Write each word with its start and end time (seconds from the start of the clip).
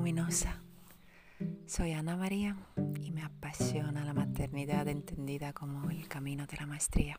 luminosa. 0.00 0.62
Soy 1.66 1.92
Ana 1.92 2.16
María 2.16 2.56
y 2.98 3.10
me 3.10 3.22
apasiona 3.22 4.02
la 4.02 4.14
maternidad 4.14 4.88
entendida 4.88 5.52
como 5.52 5.90
el 5.90 6.08
camino 6.08 6.46
de 6.46 6.56
la 6.56 6.64
maestría. 6.64 7.18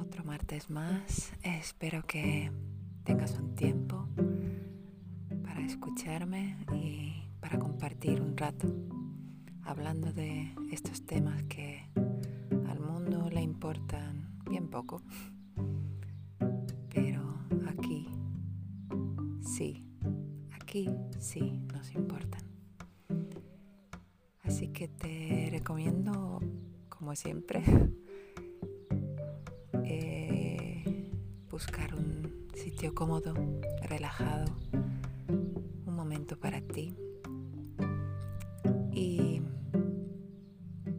Otro 0.00 0.24
martes 0.24 0.68
más, 0.68 1.30
espero 1.44 2.04
que 2.08 2.50
tengas 3.04 3.38
un 3.38 3.54
tiempo 3.54 4.08
para 5.44 5.64
escucharme 5.64 6.56
y 6.74 7.22
para 7.38 7.60
compartir 7.60 8.20
un 8.20 8.36
rato 8.36 8.66
hablando 9.62 10.12
de 10.12 10.56
estos 10.72 11.06
temas 11.06 11.40
que 11.44 11.88
al 12.68 12.80
mundo 12.80 13.30
le 13.30 13.42
importan 13.42 14.40
bien 14.50 14.68
poco. 14.68 15.02
Como 27.08 27.16
siempre, 27.16 27.62
eh, 29.82 31.10
buscar 31.50 31.94
un 31.94 32.46
sitio 32.52 32.94
cómodo, 32.94 33.32
relajado, 33.80 34.54
un 35.86 35.96
momento 35.96 36.38
para 36.38 36.60
ti. 36.60 36.94
Y 38.92 39.40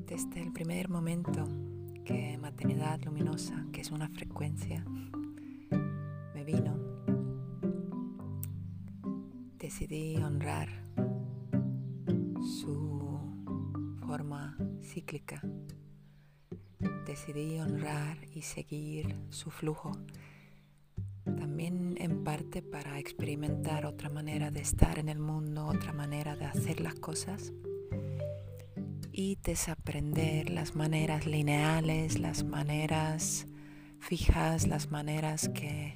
desde 0.07 0.41
el 0.41 0.51
primer 0.51 0.89
momento 0.89 1.47
que 2.03 2.39
maternidad 2.39 2.99
luminosa, 3.03 3.67
que 3.71 3.81
es 3.81 3.91
una 3.91 4.09
frecuencia, 4.09 4.83
me 6.33 6.43
vino 6.43 6.75
decidí 9.59 10.17
honrar 10.17 10.69
su 12.41 13.19
forma 14.07 14.57
cíclica. 14.81 15.39
Decidí 17.09 17.59
honrar 17.59 18.19
y 18.35 18.43
seguir 18.43 19.15
su 19.31 19.49
flujo. 19.49 19.93
También 21.25 21.95
en 21.99 22.23
parte 22.23 22.61
para 22.61 22.99
experimentar 22.99 23.87
otra 23.87 24.09
manera 24.09 24.51
de 24.51 24.59
estar 24.59 24.99
en 24.99 25.09
el 25.09 25.17
mundo, 25.17 25.65
otra 25.65 25.91
manera 25.91 26.35
de 26.35 26.45
hacer 26.45 26.79
las 26.81 26.93
cosas 26.93 27.51
y 29.11 29.39
desaprender 29.43 30.51
las 30.51 30.75
maneras 30.75 31.25
lineales, 31.25 32.19
las 32.19 32.43
maneras 32.43 33.47
fijas, 33.97 34.67
las 34.67 34.91
maneras 34.91 35.49
que 35.49 35.95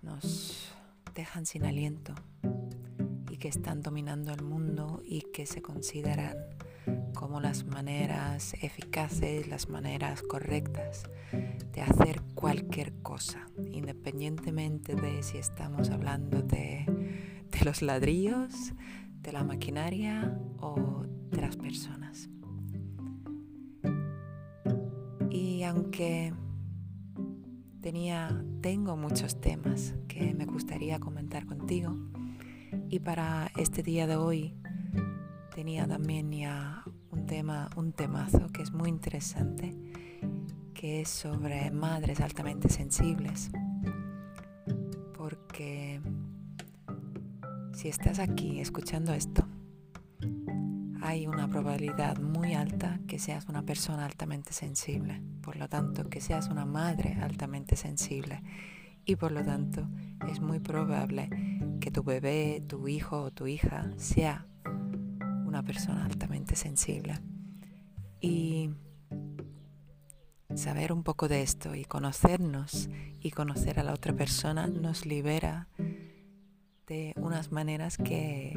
nos 0.00 0.72
dejan 1.12 1.44
sin 1.44 1.64
aliento 1.64 2.14
y 3.28 3.36
que 3.38 3.48
están 3.48 3.82
dominando 3.82 4.32
el 4.32 4.44
mundo 4.44 5.02
y 5.04 5.22
que 5.32 5.44
se 5.44 5.60
consideran 5.60 6.55
como 7.14 7.40
las 7.40 7.64
maneras 7.64 8.54
eficaces, 8.62 9.48
las 9.48 9.68
maneras 9.68 10.22
correctas 10.22 11.04
de 11.72 11.82
hacer 11.82 12.22
cualquier 12.34 12.92
cosa, 13.02 13.46
independientemente 13.72 14.94
de 14.94 15.22
si 15.22 15.38
estamos 15.38 15.90
hablando 15.90 16.42
de, 16.42 16.86
de 17.50 17.64
los 17.64 17.82
ladrillos, 17.82 18.72
de 19.22 19.32
la 19.32 19.44
maquinaria 19.44 20.38
o 20.60 21.04
de 21.30 21.40
las 21.40 21.56
personas. 21.56 22.28
Y 25.30 25.62
aunque 25.64 26.32
tenía, 27.80 28.44
tengo 28.60 28.96
muchos 28.96 29.40
temas 29.40 29.94
que 30.08 30.34
me 30.34 30.44
gustaría 30.44 30.98
comentar 30.98 31.46
contigo 31.46 31.96
y 32.88 33.00
para 33.00 33.50
este 33.56 33.82
día 33.82 34.06
de 34.06 34.16
hoy 34.16 34.54
tenía 35.56 35.88
también 35.88 36.30
ya 36.30 36.84
un 37.10 37.24
tema, 37.24 37.70
un 37.76 37.92
temazo 37.92 38.48
que 38.52 38.60
es 38.60 38.72
muy 38.72 38.90
interesante, 38.90 39.74
que 40.74 41.00
es 41.00 41.08
sobre 41.08 41.70
madres 41.70 42.20
altamente 42.20 42.68
sensibles. 42.68 43.50
Porque 45.16 46.02
si 47.72 47.88
estás 47.88 48.18
aquí 48.18 48.60
escuchando 48.60 49.14
esto, 49.14 49.48
hay 51.00 51.26
una 51.26 51.48
probabilidad 51.48 52.18
muy 52.18 52.52
alta 52.52 53.00
que 53.08 53.18
seas 53.18 53.48
una 53.48 53.62
persona 53.62 54.04
altamente 54.04 54.52
sensible, 54.52 55.22
por 55.40 55.56
lo 55.56 55.70
tanto 55.70 56.10
que 56.10 56.20
seas 56.20 56.50
una 56.50 56.66
madre 56.66 57.16
altamente 57.22 57.76
sensible. 57.76 58.42
Y 59.06 59.16
por 59.16 59.32
lo 59.32 59.42
tanto 59.42 59.88
es 60.28 60.38
muy 60.38 60.60
probable 60.60 61.30
que 61.80 61.90
tu 61.90 62.02
bebé, 62.02 62.62
tu 62.68 62.88
hijo 62.88 63.22
o 63.22 63.30
tu 63.30 63.46
hija 63.46 63.90
sea 63.96 64.44
una 65.56 65.62
persona 65.62 66.04
altamente 66.04 66.54
sensible. 66.54 67.18
Y 68.20 68.68
saber 70.54 70.92
un 70.92 71.02
poco 71.02 71.28
de 71.28 71.40
esto 71.40 71.74
y 71.74 71.86
conocernos 71.86 72.90
y 73.20 73.30
conocer 73.30 73.80
a 73.80 73.82
la 73.82 73.94
otra 73.94 74.12
persona 74.12 74.66
nos 74.66 75.06
libera 75.06 75.68
de 76.86 77.14
unas 77.16 77.52
maneras 77.52 77.96
que 77.96 78.52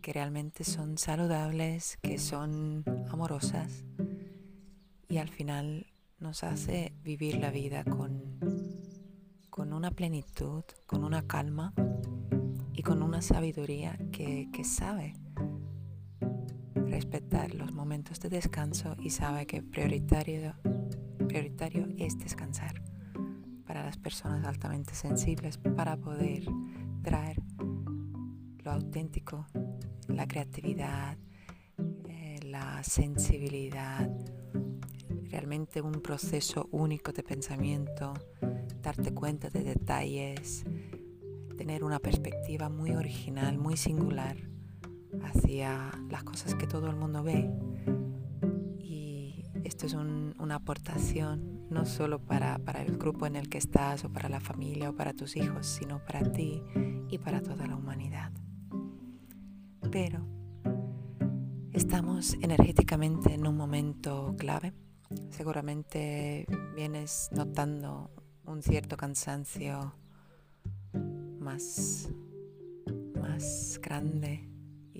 que 0.00 0.14
realmente 0.14 0.64
son 0.64 0.96
saludables, 0.96 1.98
que 2.00 2.18
son 2.18 2.82
amorosas 3.10 3.84
y 5.10 5.18
al 5.18 5.28
final 5.28 5.86
nos 6.18 6.42
hace 6.42 6.94
vivir 7.02 7.36
la 7.36 7.50
vida 7.50 7.84
con, 7.84 8.38
con 9.50 9.74
una 9.74 9.90
plenitud, 9.90 10.64
con 10.86 11.04
una 11.04 11.26
calma 11.26 11.74
y 12.72 12.82
con 12.82 13.02
una 13.02 13.20
sabiduría 13.20 13.98
que, 14.10 14.48
que 14.50 14.64
sabe 14.64 15.19
respetar 17.00 17.54
los 17.54 17.72
momentos 17.72 18.20
de 18.20 18.28
descanso 18.28 18.94
y 19.00 19.08
sabe 19.08 19.46
que 19.46 19.62
prioritario, 19.62 20.54
prioritario 21.26 21.88
es 21.96 22.18
descansar 22.18 22.82
para 23.66 23.86
las 23.86 23.96
personas 23.96 24.44
altamente 24.44 24.94
sensibles 24.94 25.56
para 25.56 25.96
poder 25.96 26.44
traer 27.02 27.40
lo 28.62 28.72
auténtico 28.72 29.46
la 30.08 30.28
creatividad, 30.28 31.16
eh, 32.06 32.38
la 32.42 32.84
sensibilidad, 32.84 34.10
realmente 35.30 35.80
un 35.80 36.02
proceso 36.02 36.68
único 36.70 37.12
de 37.12 37.22
pensamiento, 37.22 38.12
darte 38.82 39.14
cuenta 39.14 39.48
de 39.48 39.62
detalles, 39.62 40.64
tener 41.56 41.82
una 41.82 41.98
perspectiva 41.98 42.68
muy 42.68 42.90
original, 42.90 43.56
muy 43.56 43.78
singular 43.78 44.49
hacia 45.22 45.90
las 46.10 46.24
cosas 46.24 46.54
que 46.54 46.66
todo 46.66 46.88
el 46.88 46.96
mundo 46.96 47.22
ve. 47.22 47.50
Y 48.78 49.44
esto 49.64 49.86
es 49.86 49.94
una 49.94 50.54
aportación 50.54 51.66
no 51.70 51.84
solo 51.86 52.18
para, 52.18 52.58
para 52.58 52.82
el 52.82 52.96
grupo 52.96 53.26
en 53.26 53.36
el 53.36 53.48
que 53.48 53.58
estás 53.58 54.04
o 54.04 54.12
para 54.12 54.28
la 54.28 54.40
familia 54.40 54.90
o 54.90 54.96
para 54.96 55.12
tus 55.12 55.36
hijos, 55.36 55.66
sino 55.66 56.04
para 56.04 56.22
ti 56.32 56.62
y 57.08 57.18
para 57.18 57.42
toda 57.42 57.66
la 57.66 57.76
humanidad 57.76 58.32
pero 59.90 60.24
estamos 61.72 62.34
energéticamente 62.40 63.34
en 63.34 63.46
un 63.46 63.56
momento 63.56 64.34
clave. 64.38 64.72
Seguramente 65.30 66.46
vienes 66.76 67.28
notando 67.32 68.10
un 68.44 68.62
cierto 68.62 68.96
cansancio 68.96 69.94
más, 71.40 72.08
más 73.20 73.80
grande 73.82 74.49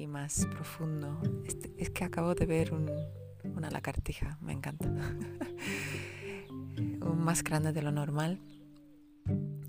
y 0.01 0.07
más 0.07 0.47
profundo. 0.47 1.21
Este, 1.45 1.71
es 1.77 1.91
que 1.91 2.05
acabo 2.05 2.35
de 2.35 2.47
ver 2.47 2.73
una 2.73 3.71
lagartija, 3.71 4.39
me 4.41 4.53
encanta. 4.53 4.89
un 7.03 7.23
más 7.23 7.45
grande 7.45 7.73
de 7.73 7.83
lo 7.83 7.93
normal. 7.93 8.41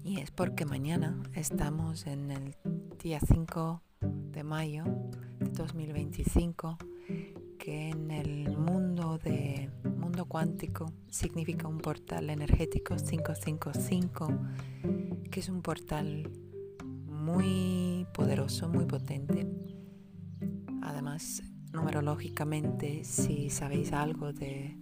Y 0.03 0.19
es 0.19 0.31
porque 0.31 0.65
mañana 0.65 1.21
estamos 1.33 2.07
en 2.07 2.31
el 2.31 2.55
día 3.03 3.19
5 3.19 3.81
de 4.01 4.43
mayo 4.43 4.85
de 5.39 5.49
2025 5.49 6.77
que 7.59 7.89
en 7.89 8.09
el 8.09 8.57
mundo 8.57 9.17
de 9.17 9.69
mundo 9.83 10.25
cuántico 10.25 10.91
significa 11.09 11.67
un 11.67 11.77
portal 11.77 12.29
energético 12.29 12.95
555 12.95 14.27
que 15.29 15.39
es 15.41 15.49
un 15.49 15.61
portal 15.61 16.31
muy 17.07 18.07
poderoso, 18.13 18.67
muy 18.67 18.85
potente. 18.85 19.45
Además, 20.81 21.43
numerológicamente, 21.73 23.03
si 23.03 23.49
sabéis 23.49 23.93
algo 23.93 24.33
de, 24.33 24.77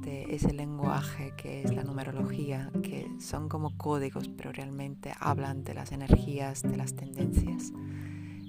de 0.00 0.34
ese 0.34 0.52
lenguaje 0.52 1.32
que 1.36 1.62
es 1.62 1.74
la 1.74 1.84
numerología, 1.84 2.70
que 2.82 3.10
son 3.20 3.48
como 3.48 3.76
códigos, 3.76 4.28
pero 4.28 4.52
realmente 4.52 5.12
hablan 5.20 5.64
de 5.64 5.74
las 5.74 5.92
energías, 5.92 6.62
de 6.62 6.76
las 6.76 6.94
tendencias. 6.94 7.72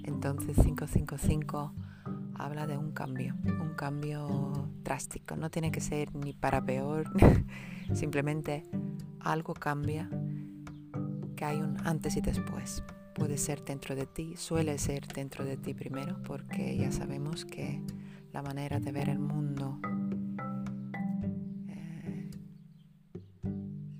Entonces 0.04 0.56
555 0.56 1.72
habla 2.34 2.66
de 2.66 2.78
un 2.78 2.92
cambio, 2.92 3.36
un 3.44 3.74
cambio 3.74 4.68
drástico. 4.82 5.36
No 5.36 5.50
tiene 5.50 5.70
que 5.70 5.80
ser 5.80 6.14
ni 6.14 6.32
para 6.32 6.64
peor, 6.64 7.10
simplemente 7.94 8.64
algo 9.20 9.54
cambia, 9.54 10.08
que 11.36 11.44
hay 11.44 11.58
un 11.58 11.76
antes 11.86 12.16
y 12.16 12.20
después. 12.20 12.82
Puede 13.14 13.38
ser 13.38 13.64
dentro 13.64 13.94
de 13.94 14.06
ti, 14.06 14.34
suele 14.36 14.78
ser 14.78 15.06
dentro 15.08 15.44
de 15.44 15.56
ti 15.56 15.74
primero, 15.74 16.22
porque 16.22 16.76
ya 16.76 16.92
sabemos 16.92 17.44
que 17.44 17.82
la 18.32 18.42
manera 18.42 18.78
de 18.78 18.92
ver 18.92 19.08
el 19.08 19.18
mundo 19.18 19.80
eh, 21.68 22.30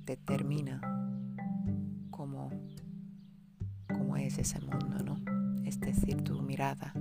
determina 0.04 0.80
cómo, 2.10 2.50
cómo 3.88 4.16
es 4.16 4.38
ese 4.38 4.60
mundo, 4.60 5.02
¿no? 5.04 5.64
Es 5.64 5.80
decir, 5.80 6.22
tu 6.22 6.42
mirada 6.42 6.94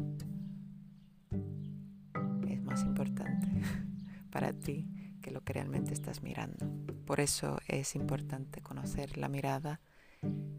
es 2.48 2.62
más 2.64 2.84
importante 2.84 3.48
para 4.32 4.54
ti 4.54 4.88
que 5.22 5.32
lo 5.32 5.42
que 5.42 5.54
realmente 5.54 5.94
estás 5.94 6.24
mirando. 6.24 6.72
Por 7.06 7.20
eso 7.20 7.60
es 7.68 7.96
importante 7.96 8.62
conocer 8.62 9.18
la 9.18 9.30
mirada 9.30 9.80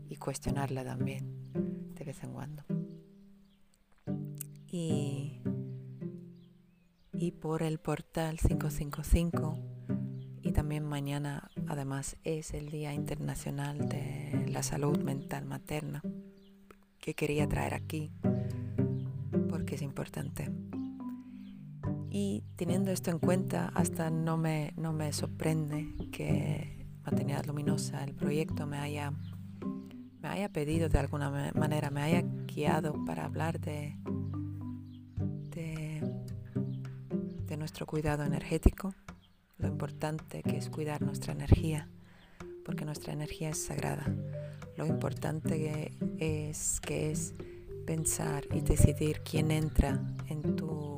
y 0.09 0.17
cuestionarla 0.17 0.85
también 0.85 1.40
de 2.01 2.07
vez 2.07 2.23
en 2.25 2.33
cuando. 2.33 2.65
Y, 4.67 5.37
por 7.41 7.63
el 7.63 7.79
portal 7.79 8.39
555 8.39 9.57
y 10.43 10.53
también 10.53 10.85
mañana 10.85 11.49
además 11.69 12.17
es 12.25 12.53
el 12.53 12.71
Día 12.71 12.93
Internacional 12.93 13.89
de 13.89 14.47
la 14.49 14.63
Salud 14.63 14.99
Mental 14.99 15.47
Materna 15.47 16.03
que 16.99 17.15
quería 17.15 17.49
traer 17.49 17.73
aquí 17.73 18.11
porque 19.49 19.77
es 19.77 19.83
importante. 19.83 20.51
Y 22.11 22.43
teniendo 22.57 22.91
esto 22.91 23.11
en 23.11 23.21
cuenta, 23.21 23.71
hasta 23.75 24.11
no 24.11 24.37
me, 24.37 24.75
no 24.77 24.93
me 24.93 25.13
sorprende 25.13 25.95
que 26.13 26.87
Maternidad 27.05 27.47
Luminosa, 27.47 28.05
el 28.05 28.15
proyecto, 28.15 28.67
me 28.67 28.79
haya, 28.79 29.13
haya 30.33 30.49
pedido 30.49 30.89
de 30.89 30.99
alguna 30.99 31.53
manera, 31.55 31.91
me 31.91 32.03
haya 32.03 32.23
guiado 32.47 33.05
para 33.05 33.25
hablar 33.25 33.61
de, 33.61 33.97
de, 35.51 36.01
nuestro 37.57 37.85
cuidado 37.85 38.25
energético, 38.25 38.95
lo 39.59 39.69
importante 39.69 40.43
que 40.43 40.57
es 40.57 40.71
cuidar 40.71 41.03
nuestra 41.03 41.33
energía, 41.33 41.89
porque 42.65 42.87
nuestra 42.87 43.13
energía 43.13 43.51
es 43.51 43.63
sagrada. 43.63 44.07
Lo 44.79 44.87
importante 44.87 45.93
es 46.19 46.81
que 46.81 47.11
es 47.11 47.35
pensar 47.87 48.45
y 48.55 48.63
decidir 48.63 49.21
quién 49.23 49.51
entra 49.51 50.01
en 50.29 50.57
tu 50.57 50.91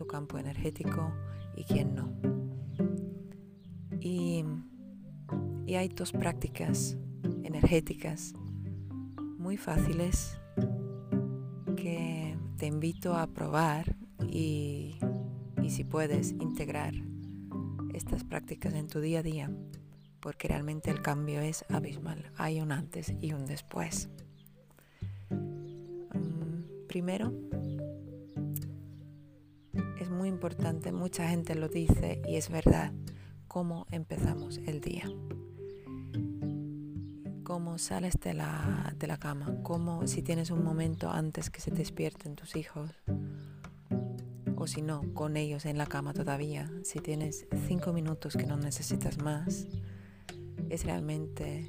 tu 0.00 0.06
campo 0.06 0.38
energético 0.38 1.12
y 1.54 1.64
quién 1.64 1.94
no. 1.94 2.10
Y, 4.00 4.42
y 5.66 5.74
hay 5.74 5.88
dos 5.88 6.12
prácticas 6.12 6.96
energéticas 7.50 8.34
muy 9.38 9.56
fáciles 9.56 10.38
que 11.76 12.36
te 12.56 12.66
invito 12.66 13.14
a 13.14 13.26
probar 13.26 13.96
y, 14.28 14.96
y 15.62 15.70
si 15.70 15.84
puedes 15.84 16.32
integrar 16.32 16.94
estas 17.94 18.24
prácticas 18.24 18.74
en 18.74 18.86
tu 18.86 19.00
día 19.00 19.20
a 19.20 19.22
día, 19.22 19.50
porque 20.20 20.48
realmente 20.48 20.90
el 20.90 21.02
cambio 21.02 21.40
es 21.40 21.64
abismal. 21.68 22.30
Hay 22.36 22.60
un 22.60 22.72
antes 22.72 23.14
y 23.20 23.32
un 23.32 23.46
después. 23.46 24.08
Mm, 25.30 26.86
primero, 26.88 27.32
muy 30.20 30.28
importante, 30.28 30.92
mucha 30.92 31.26
gente 31.28 31.54
lo 31.54 31.68
dice 31.68 32.20
y 32.28 32.36
es 32.36 32.50
verdad, 32.50 32.92
cómo 33.48 33.86
empezamos 33.90 34.58
el 34.66 34.82
día. 34.82 35.10
Cómo 37.50 37.78
sales 37.78 38.14
de 38.20 38.32
la, 38.32 38.94
de 38.96 39.08
la 39.08 39.16
cama, 39.16 39.56
cómo 39.64 40.06
si 40.06 40.22
tienes 40.22 40.52
un 40.52 40.62
momento 40.62 41.10
antes 41.10 41.50
que 41.50 41.60
se 41.60 41.72
despierten 41.72 42.36
tus 42.36 42.54
hijos, 42.54 42.92
o 44.54 44.68
si 44.68 44.82
no, 44.82 45.02
con 45.14 45.36
ellos 45.36 45.66
en 45.66 45.76
la 45.76 45.86
cama 45.86 46.12
todavía, 46.12 46.70
si 46.84 47.00
tienes 47.00 47.48
cinco 47.66 47.92
minutos 47.92 48.36
que 48.36 48.46
no 48.46 48.56
necesitas 48.56 49.18
más, 49.18 49.66
es 50.68 50.84
realmente 50.84 51.68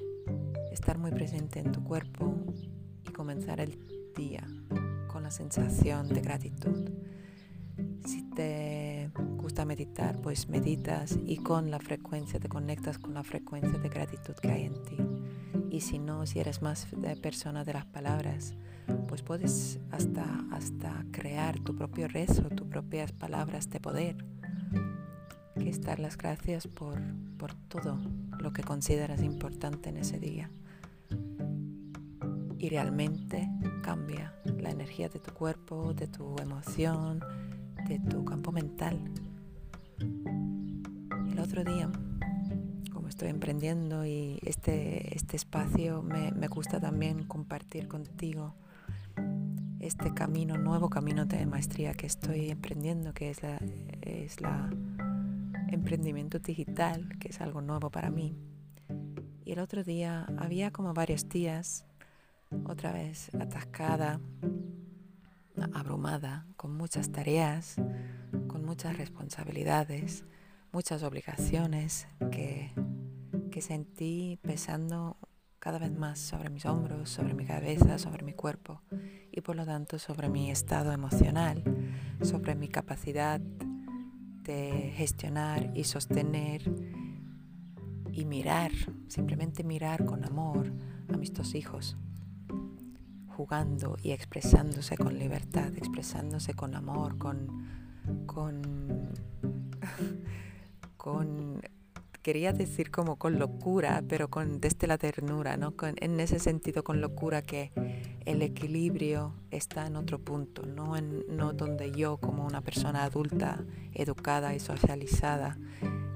estar 0.72 1.00
muy 1.00 1.10
presente 1.10 1.58
en 1.58 1.72
tu 1.72 1.84
cuerpo 1.84 2.32
y 3.04 3.12
comenzar 3.12 3.60
el 3.60 3.80
día 4.16 4.48
con 5.08 5.24
la 5.24 5.32
sensación 5.32 6.10
de 6.10 6.22
gratitud 6.22 6.92
si 8.06 8.24
te 8.24 9.10
gusta 9.38 9.66
meditar, 9.66 10.22
pues 10.22 10.48
meditas 10.50 11.18
y 11.26 11.38
con 11.38 11.72
la 11.72 11.80
frecuencia 11.80 12.40
te 12.40 12.50
conectas 12.50 12.98
con 12.98 13.14
la 13.14 13.24
frecuencia 13.24 13.80
de 13.80 13.90
gratitud 13.90 14.36
que 14.36 14.52
hay 14.52 14.66
en 14.66 14.84
ti. 14.84 15.21
Y 15.72 15.80
si 15.80 16.00
no, 16.00 16.26
si 16.26 16.42
eres 16.42 16.62
más 16.62 16.86
de 16.92 17.16
persona 17.16 17.64
de 17.64 17.72
las 17.72 17.86
palabras, 17.86 18.56
pues 19.08 19.22
puedes 19.22 19.80
hasta, 19.90 20.26
hasta 20.52 21.06
crear 21.12 21.62
tu 21.62 21.78
propio 21.78 22.10
rezo, 22.10 22.50
tus 22.50 22.68
propias 22.68 23.14
palabras 23.14 23.70
de 23.70 23.80
poder. 23.80 24.18
Que 25.56 25.70
estar 25.70 25.98
las 25.98 26.18
gracias 26.18 26.68
por, 26.68 27.00
por 27.38 27.54
todo 27.54 27.98
lo 28.38 28.52
que 28.52 28.64
consideras 28.64 29.24
importante 29.24 29.88
en 29.88 29.96
ese 29.96 30.20
día. 30.20 30.52
Y 32.58 32.68
realmente 32.68 33.50
cambia 33.82 34.36
la 34.44 34.72
energía 34.72 35.08
de 35.08 35.20
tu 35.20 35.32
cuerpo, 35.32 35.94
de 35.94 36.08
tu 36.08 36.36
emoción, 36.42 37.22
de 37.88 37.98
tu 37.98 38.26
campo 38.26 38.52
mental. 38.52 39.00
El 41.30 41.40
otro 41.40 41.64
día, 41.64 41.90
estoy 43.22 43.30
emprendiendo 43.30 44.04
y 44.04 44.40
este, 44.42 45.16
este 45.16 45.36
espacio 45.38 46.02
me, 46.02 46.32
me 46.32 46.48
gusta 46.48 46.80
también 46.80 47.24
compartir 47.26 47.88
contigo 47.88 48.56
este 49.80 50.12
camino, 50.16 50.58
nuevo 50.58 50.90
camino 50.90 51.28
de 51.28 51.46
maestría 51.46 51.94
que 51.94 52.08
estoy 52.08 52.50
emprendiendo, 52.50 53.14
que 53.14 53.30
es 53.30 53.44
la, 53.44 53.60
es 54.02 54.42
la 54.42 54.72
emprendimiento 55.70 56.40
digital, 56.40 57.10
que 57.20 57.28
es 57.28 57.42
algo 57.42 57.62
nuevo 57.62 57.92
para 57.92 58.10
mí. 58.10 58.36
Y 59.46 59.52
el 59.52 59.60
otro 59.60 59.84
día 59.84 60.26
había 60.40 60.72
como 60.72 60.96
varios 60.96 61.30
días, 61.30 61.86
otra 62.66 62.92
vez 62.92 63.30
atascada, 63.36 64.20
abrumada, 65.76 66.48
con 66.58 66.76
muchas 66.76 67.12
tareas, 67.12 67.76
con 68.48 68.66
muchas 68.66 68.98
responsabilidades, 68.98 70.26
muchas 70.72 71.04
obligaciones 71.04 72.08
que, 72.32 72.72
que 73.52 73.62
sentí 73.62 74.40
pesando 74.42 75.18
cada 75.60 75.78
vez 75.78 75.92
más 75.92 76.18
sobre 76.18 76.50
mis 76.50 76.66
hombros, 76.66 77.10
sobre 77.10 77.36
mi 77.36 77.46
cabeza, 77.46 78.00
sobre 78.00 78.24
mi 78.24 78.34
cuerpo 78.34 78.82
y 79.32 79.42
por 79.42 79.56
lo 79.56 79.66
tanto 79.66 80.00
sobre 80.00 80.30
mi 80.30 80.50
estado 80.50 80.92
emocional, 80.92 81.64
sobre 82.24 82.56
mi 82.56 82.68
capacidad 82.68 83.40
de 83.40 84.92
gestionar 84.96 85.72
y 85.76 85.84
sostener 85.84 86.64
y 88.12 88.26
mirar, 88.26 88.72
simplemente 89.08 89.64
mirar 89.64 90.06
con 90.06 90.26
amor 90.26 90.74
a 91.14 91.18
mis 91.18 91.32
dos 91.34 91.54
hijos 91.54 91.98
jugando 93.28 93.98
y 94.02 94.12
expresándose 94.12 94.98
con 94.98 95.18
libertad, 95.18 95.74
expresándose 95.76 96.54
con 96.54 96.76
amor, 96.76 97.18
con, 97.18 97.68
con, 98.26 99.12
con 100.98 101.62
quería 102.22 102.54
decir 102.54 102.92
como 102.92 103.18
con 103.18 103.40
locura, 103.40 104.04
pero 104.08 104.30
con 104.30 104.60
desde 104.60 104.88
la 104.88 104.98
ternura, 104.98 105.58
¿no? 105.58 105.74
en 105.82 106.20
ese 106.20 106.40
sentido 106.40 106.84
con 106.84 107.02
locura 107.02 107.42
que 107.42 107.72
el 108.26 108.42
equilibrio 108.42 109.34
está 109.50 109.88
en 109.88 109.96
otro 109.96 110.20
punto, 110.20 110.66
no, 110.66 110.96
en, 110.96 111.26
no 111.30 111.54
donde 111.54 111.92
yo 111.92 112.18
como 112.18 112.46
una 112.46 112.62
persona 112.62 113.04
adulta, 113.04 113.64
educada 113.94 114.54
y 114.54 114.60
socializada 114.60 115.58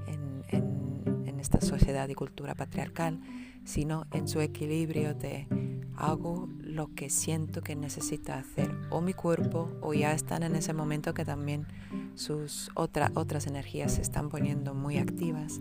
en, 0.06 0.44
en, 0.48 1.26
en 1.26 1.40
esta 1.40 1.60
sociedad 1.60 2.08
y 2.08 2.14
cultura 2.14 2.54
patriarcal, 2.54 3.20
sino 3.64 4.06
en 4.12 4.28
su 4.28 4.40
equilibrio 4.40 5.14
de 5.14 5.48
hago 5.96 6.48
lo 6.60 6.94
que 6.94 7.10
siento 7.10 7.62
que 7.62 7.74
necesita 7.74 8.38
hacer 8.38 8.70
o 8.90 9.00
mi 9.00 9.14
cuerpo 9.14 9.70
o 9.80 9.94
ya 9.94 10.12
están 10.12 10.42
en 10.42 10.54
ese 10.54 10.72
momento 10.72 11.14
que 11.14 11.24
también 11.24 11.66
sus 12.14 12.70
otras 12.74 13.46
energías 13.46 13.94
se 13.94 14.02
están 14.02 14.28
poniendo 14.28 14.74
muy 14.74 14.98
activas. 14.98 15.60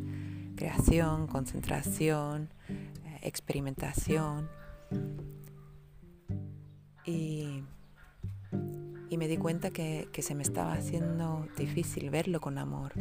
Creación, 0.55 1.27
concentración, 1.27 2.49
eh, 2.69 3.19
experimentación. 3.21 4.49
Y, 7.05 7.63
y, 9.09 9.17
me 9.17 9.27
di 9.27 9.37
cuenta 9.37 9.69
que, 9.69 10.09
que 10.11 10.21
se 10.21 10.33
me 10.33 10.43
estaba 10.43 10.73
haciendo 10.73 11.47
difícil 11.57 12.09
verlo 12.09 12.41
con 12.41 12.57
amor. 12.57 12.93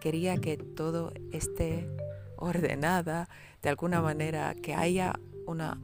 Quería 0.00 0.36
que 0.36 0.56
todo 0.56 1.12
esté 1.32 1.88
ordenada 2.36 3.28
de 3.62 3.68
alguna 3.68 4.00
manera, 4.00 4.54
que 4.54 4.74
haya 4.74 5.18
una, 5.46 5.78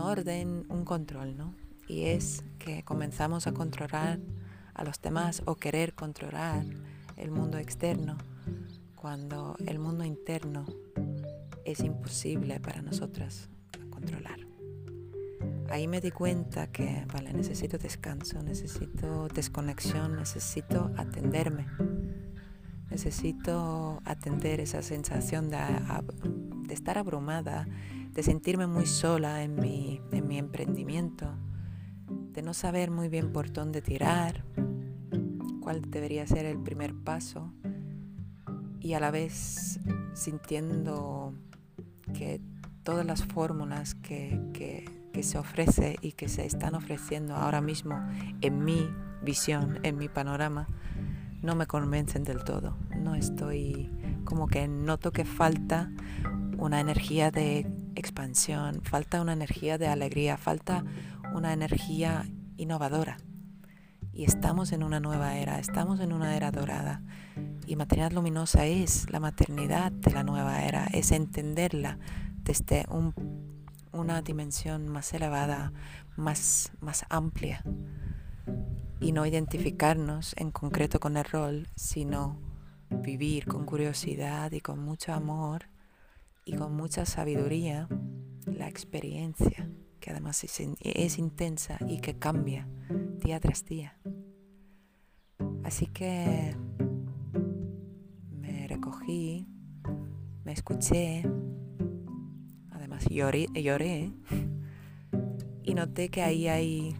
orden, 0.00 0.64
un 0.68 0.84
control, 0.84 1.36
¿no? 1.36 1.54
Y 1.88 2.04
es 2.04 2.44
que 2.58 2.82
comenzamos 2.84 3.46
a 3.46 3.52
controlar 3.52 4.20
a 4.74 4.84
los 4.84 5.00
demás 5.00 5.42
o 5.46 5.56
querer 5.56 5.94
controlar 5.94 6.64
el 7.16 7.30
mundo 7.30 7.58
externo 7.58 8.16
cuando 9.00 9.54
el 9.64 9.78
mundo 9.78 10.04
interno 10.04 10.66
es 11.64 11.80
imposible 11.80 12.58
para 12.58 12.82
nosotras 12.82 13.48
controlar. 13.90 14.40
ahí 15.70 15.86
me 15.86 16.00
di 16.00 16.10
cuenta 16.10 16.68
que, 16.72 17.04
vale, 17.12 17.32
necesito 17.32 17.78
descanso, 17.78 18.42
necesito 18.42 19.28
desconexión, 19.28 20.16
necesito 20.16 20.90
atenderme. 20.96 21.66
Necesito 22.90 24.00
atender 24.04 24.60
esa 24.60 24.82
sensación 24.82 25.50
de, 25.50 25.58
de 26.66 26.74
estar 26.74 26.98
abrumada, 26.98 27.68
de 28.12 28.22
sentirme 28.22 28.66
muy 28.66 28.86
sola 28.86 29.42
en 29.42 29.56
mi, 29.56 30.00
en 30.10 30.26
mi 30.26 30.38
emprendimiento, 30.38 31.34
de 32.32 32.42
no 32.42 32.54
saber 32.54 32.90
muy 32.90 33.08
bien 33.08 33.30
por 33.30 33.52
dónde 33.52 33.82
tirar, 33.82 34.44
cuál 35.60 35.82
debería 35.82 36.26
ser 36.26 36.46
el 36.46 36.58
primer 36.58 36.94
paso 36.94 37.52
y 38.80 38.94
a 38.94 39.00
la 39.00 39.10
vez 39.10 39.80
sintiendo 40.14 41.34
que 42.14 42.40
todas 42.82 43.04
las 43.04 43.24
fórmulas 43.24 43.94
que, 43.94 44.40
que, 44.52 44.96
se 45.22 45.36
ofrece 45.36 45.96
y 46.00 46.12
que 46.12 46.28
se 46.28 46.46
están 46.46 46.76
ofreciendo 46.76 47.34
ahora 47.34 47.60
mismo 47.60 48.00
en 48.40 48.64
mi 48.64 48.88
visión, 49.20 49.80
en 49.82 49.98
mi 49.98 50.08
panorama, 50.08 50.68
no 51.42 51.56
me 51.56 51.66
convencen 51.66 52.22
del 52.22 52.44
todo. 52.44 52.76
No 52.96 53.16
estoy 53.16 53.90
como 54.24 54.46
que 54.46 54.68
noto 54.68 55.10
que 55.10 55.24
falta 55.24 55.90
una 56.56 56.78
energía 56.78 57.32
de 57.32 57.66
expansión, 57.96 58.80
falta 58.84 59.20
una 59.20 59.32
energía 59.32 59.76
de 59.76 59.88
alegría, 59.88 60.36
falta 60.36 60.84
una 61.34 61.52
energía 61.52 62.28
innovadora. 62.56 63.18
Y 64.12 64.24
estamos 64.24 64.72
en 64.72 64.82
una 64.82 65.00
nueva 65.00 65.36
era, 65.36 65.58
estamos 65.58 66.00
en 66.00 66.12
una 66.12 66.36
era 66.36 66.50
dorada. 66.50 67.02
Y 67.68 67.76
maternidad 67.76 68.12
luminosa 68.12 68.64
es 68.64 69.10
la 69.10 69.20
maternidad 69.20 69.92
de 69.92 70.10
la 70.10 70.24
nueva 70.24 70.62
era, 70.62 70.86
es 70.86 71.12
entenderla 71.12 71.98
desde 72.42 72.86
una 73.92 74.22
dimensión 74.22 74.88
más 74.88 75.12
elevada, 75.12 75.74
más, 76.16 76.72
más 76.80 77.04
amplia. 77.10 77.62
Y 79.00 79.12
no 79.12 79.26
identificarnos 79.26 80.34
en 80.38 80.50
concreto 80.50 80.98
con 80.98 81.18
el 81.18 81.24
rol, 81.24 81.68
sino 81.76 82.40
vivir 82.88 83.44
con 83.44 83.66
curiosidad 83.66 84.50
y 84.52 84.62
con 84.62 84.82
mucho 84.82 85.12
amor 85.12 85.66
y 86.46 86.56
con 86.56 86.74
mucha 86.74 87.04
sabiduría 87.04 87.86
la 88.46 88.66
experiencia, 88.66 89.68
que 90.00 90.10
además 90.10 90.42
es, 90.42 91.18
intensa 91.18 91.76
y 91.86 92.00
que 92.00 92.18
cambia 92.18 92.66
día 93.22 93.38
tras 93.40 93.66
día. 93.66 93.98
Así 95.64 95.86
que 95.86 96.56
recogí, 98.78 99.44
me 100.44 100.52
escuché, 100.52 101.24
además 102.70 103.04
lloré, 103.10 103.48
lloré 103.52 104.12
y 105.64 105.74
noté 105.74 106.10
que 106.10 106.22
ahí 106.22 106.46
hay 106.46 106.96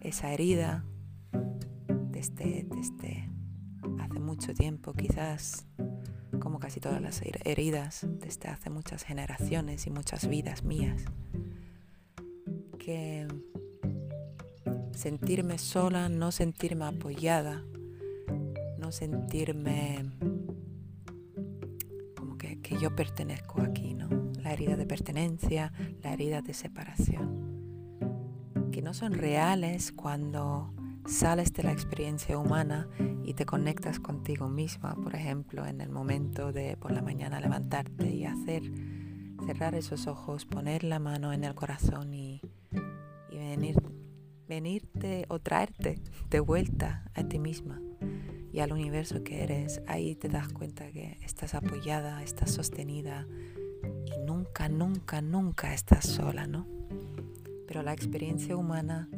esa 0.00 0.32
herida 0.32 0.84
desde, 2.10 2.66
desde 2.70 3.28
hace 4.00 4.20
mucho 4.20 4.54
tiempo, 4.54 4.92
quizás 4.92 5.66
como 6.38 6.60
casi 6.60 6.78
todas 6.78 7.02
las 7.02 7.20
heridas 7.44 8.06
desde 8.20 8.48
hace 8.48 8.70
muchas 8.70 9.02
generaciones 9.02 9.88
y 9.88 9.90
muchas 9.90 10.28
vidas 10.28 10.62
mías, 10.62 11.04
que 12.78 13.26
sentirme 14.92 15.58
sola, 15.58 16.08
no 16.08 16.30
sentirme 16.30 16.84
apoyada, 16.84 17.64
no 18.78 18.92
sentirme 18.92 20.04
yo 22.84 22.94
pertenezco 22.94 23.62
aquí, 23.62 23.94
¿no? 23.94 24.10
La 24.42 24.52
herida 24.52 24.76
de 24.76 24.84
pertenencia, 24.84 25.72
la 26.02 26.12
herida 26.12 26.42
de 26.42 26.52
separación, 26.52 27.48
que 28.72 28.82
no 28.82 28.92
son 28.92 29.14
reales 29.14 29.90
cuando 29.90 30.74
sales 31.06 31.54
de 31.54 31.62
la 31.62 31.72
experiencia 31.72 32.36
humana 32.36 32.86
y 33.24 33.32
te 33.32 33.46
conectas 33.46 34.00
contigo 34.00 34.50
misma, 34.50 34.96
por 34.96 35.14
ejemplo, 35.14 35.64
en 35.64 35.80
el 35.80 35.88
momento 35.88 36.52
de 36.52 36.76
por 36.76 36.92
la 36.92 37.00
mañana 37.00 37.40
levantarte 37.40 38.10
y 38.10 38.26
hacer, 38.26 38.70
cerrar 39.46 39.74
esos 39.74 40.06
ojos, 40.06 40.44
poner 40.44 40.84
la 40.84 40.98
mano 40.98 41.32
en 41.32 41.42
el 41.42 41.54
corazón 41.54 42.12
y, 42.12 42.42
venir 43.30 43.80
venirte 44.46 45.24
o 45.30 45.38
traerte 45.38 46.02
de 46.28 46.40
vuelta 46.40 47.10
a 47.14 47.24
ti 47.24 47.38
misma 47.38 47.80
y 48.54 48.60
al 48.60 48.72
universo 48.72 49.24
que 49.24 49.42
eres, 49.42 49.82
ahí 49.88 50.14
te 50.14 50.28
das 50.28 50.48
cuenta 50.48 50.92
que 50.92 51.18
estás 51.24 51.54
apoyada, 51.54 52.22
estás 52.22 52.52
sostenida 52.52 53.26
y 54.06 54.16
nunca, 54.24 54.68
nunca, 54.68 55.20
nunca 55.20 55.74
estás 55.74 56.06
sola, 56.06 56.46
¿no? 56.46 56.64
Pero 57.66 57.82
la 57.82 57.92
experiencia 57.92 58.56
humana 58.56 59.08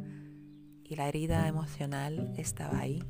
y 0.83 0.95
la 0.95 1.07
herida 1.07 1.47
emocional 1.47 2.33
estaba 2.35 2.79
ahí, 2.79 3.03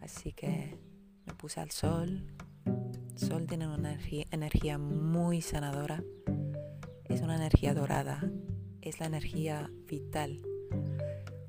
así 0.00 0.32
que 0.32 0.78
me 1.26 1.34
puse 1.34 1.58
al 1.58 1.72
sol. 1.72 2.24
El 2.64 3.18
sol 3.18 3.48
tiene 3.48 3.66
una 3.66 3.98
energía, 4.30 4.78
muy 4.78 5.42
sanadora, 5.42 6.04
es 7.06 7.20
una 7.20 7.34
energía 7.34 7.74
dorada, 7.74 8.30
es 8.80 9.00
la 9.00 9.06
energía 9.06 9.72
vital 9.88 10.40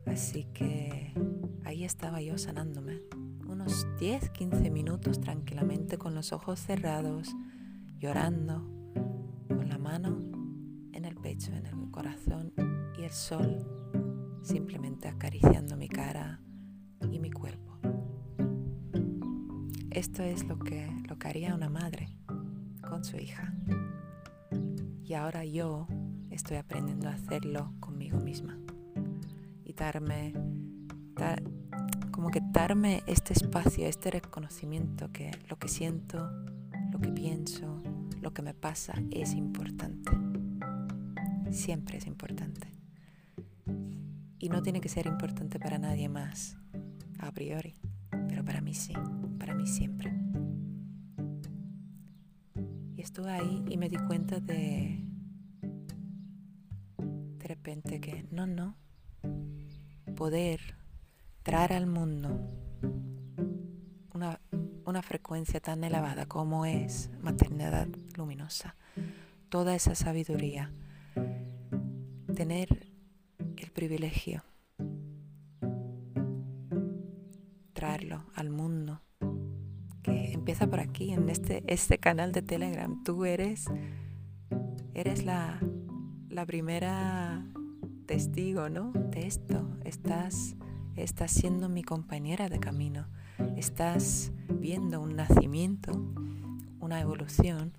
Así 0.08 0.46
que 0.54 1.14
ahí 1.64 1.84
estaba 1.84 2.22
yo 2.22 2.40
sanándome. 2.40 3.02
Unos 3.66 3.88
10, 3.98 4.30
15 4.32 4.70
minutos 4.72 5.22
tranquilamente 5.22 5.98
con 5.98 6.14
los 6.14 6.34
ojos 6.34 6.60
cerrados, 6.60 7.34
llorando, 7.98 8.68
con 9.48 9.70
la 9.70 9.78
mano 9.78 10.20
en 10.92 11.06
el 11.06 11.16
pecho, 11.16 11.54
en 11.54 11.68
el 11.68 11.90
corazón 11.90 12.52
y 12.98 13.04
el 13.04 13.12
sol 13.12 13.66
simplemente 14.42 15.08
acariciando 15.08 15.78
mi 15.78 15.88
cara 15.88 16.42
y 17.10 17.20
mi 17.20 17.32
cuerpo. 17.32 17.78
Esto 19.92 20.24
es 20.24 20.44
lo 20.44 20.60
que, 20.60 20.86
lo 21.08 21.18
que 21.18 21.28
haría 21.30 21.56
una 21.56 21.70
madre 21.70 22.18
con 22.82 23.06
su 23.06 23.16
hija. 23.16 23.54
Y 25.06 25.14
ahora 25.14 25.46
yo 25.46 25.88
estoy 26.32 26.58
aprendiendo 26.58 27.08
a 27.08 27.14
hacerlo 27.14 27.72
conmigo 27.80 28.20
misma 28.20 28.58
darme, 29.76 30.34
como 32.24 32.32
que 32.32 32.42
darme 32.54 33.04
este 33.06 33.34
espacio, 33.34 33.86
este 33.86 34.10
reconocimiento 34.10 35.12
que 35.12 35.30
lo 35.50 35.60
que 35.60 35.68
siento, 35.68 36.32
lo 36.90 37.02
que 37.02 37.10
pienso, 37.10 37.84
lo 38.22 38.34
que 38.34 38.42
me 38.42 38.54
pasa 38.54 38.94
es 39.12 39.34
importante. 39.34 40.10
Siempre 41.52 41.98
es 41.98 42.08
importante. 42.08 42.70
Y 44.40 44.48
no 44.48 44.62
tiene 44.62 44.80
que 44.80 44.88
ser 44.88 45.06
importante 45.06 45.60
para 45.60 45.78
nadie 45.78 46.08
más, 46.08 46.56
a 47.20 47.30
priori, 47.34 47.76
pero 48.30 48.46
para 48.46 48.62
mí 48.62 48.74
sí, 48.74 48.94
para 49.38 49.54
mí 49.54 49.68
siempre. 49.68 50.14
Y 52.96 53.02
estuve 53.02 53.32
ahí 53.32 53.66
y 53.70 53.76
me 53.76 53.90
di 53.90 53.98
cuenta 53.98 54.40
de, 54.40 55.06
de 56.98 57.48
repente 57.50 58.00
que 58.00 58.26
no, 58.32 58.48
no, 58.48 58.78
poder 60.16 60.83
traer 61.44 61.74
al 61.74 61.86
mundo 61.86 62.40
una, 64.14 64.40
una 64.86 65.02
frecuencia 65.02 65.60
tan 65.60 65.84
elevada 65.84 66.26
como 66.26 66.66
es 66.66 67.10
maternidad 67.22 67.88
luminosa, 68.16 68.76
toda 69.50 69.76
esa 69.76 69.96
sabiduría, 69.96 70.72
tener 72.34 72.88
el 73.58 73.72
privilegio, 73.72 74.44
traerlo 77.74 78.26
al 78.36 78.50
mundo, 78.50 79.02
que 80.02 80.34
empieza 80.34 80.68
por 80.68 80.80
aquí, 80.80 81.12
en 81.12 81.30
este, 81.30 81.64
este 81.68 81.98
canal 81.98 82.32
de 82.32 82.42
Telegram. 82.42 83.04
Tú 83.04 83.26
eres, 83.26 83.66
eres 84.94 85.26
la, 85.26 85.60
la 86.30 86.46
primera 86.46 87.46
testigo, 88.06 88.70
¿no? 88.70 88.92
De 88.92 89.28
esto. 89.28 89.70
Estás, 89.86 90.56
estás 90.96 91.32
siendo 91.32 91.70
mi 91.70 91.84
compañera 91.84 92.50
de 92.50 92.60
camino. 92.60 93.08
Estás 93.58 94.32
viendo 94.50 95.02
un 95.02 95.16
nacimiento, 95.16 95.92
una 96.80 97.02
evolución 97.02 97.74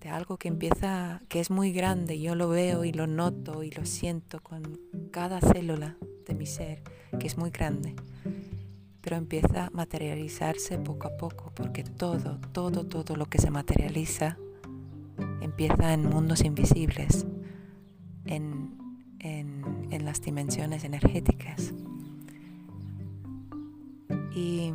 de 0.00 0.08
algo 0.08 0.36
que 0.36 0.48
empieza, 0.48 1.20
que 1.28 1.40
es 1.40 1.50
muy 1.50 1.72
grande. 1.72 2.20
Yo 2.20 2.34
lo 2.34 2.48
veo 2.48 2.84
y 2.84 2.92
lo 2.92 3.06
noto 3.06 3.62
y 3.62 3.70
lo 3.70 3.84
siento 3.86 4.40
con 4.40 4.78
cada 5.10 5.40
célula 5.40 5.96
de 6.26 6.34
mi 6.34 6.46
ser, 6.46 6.82
que 7.18 7.26
es 7.26 7.36
muy 7.36 7.50
grande. 7.50 7.94
Pero 9.00 9.16
empieza 9.16 9.66
a 9.66 9.70
materializarse 9.70 10.78
poco 10.78 11.08
a 11.08 11.16
poco, 11.16 11.52
porque 11.54 11.84
todo, 11.84 12.38
todo, 12.52 12.86
todo 12.86 13.16
lo 13.16 13.26
que 13.26 13.38
se 13.38 13.50
materializa 13.50 14.38
empieza 15.40 15.92
en 15.92 16.08
mundos 16.08 16.42
invisibles 16.42 17.26
las 20.00 20.20
dimensiones 20.20 20.84
energéticas. 20.84 21.72
Y, 24.34 24.72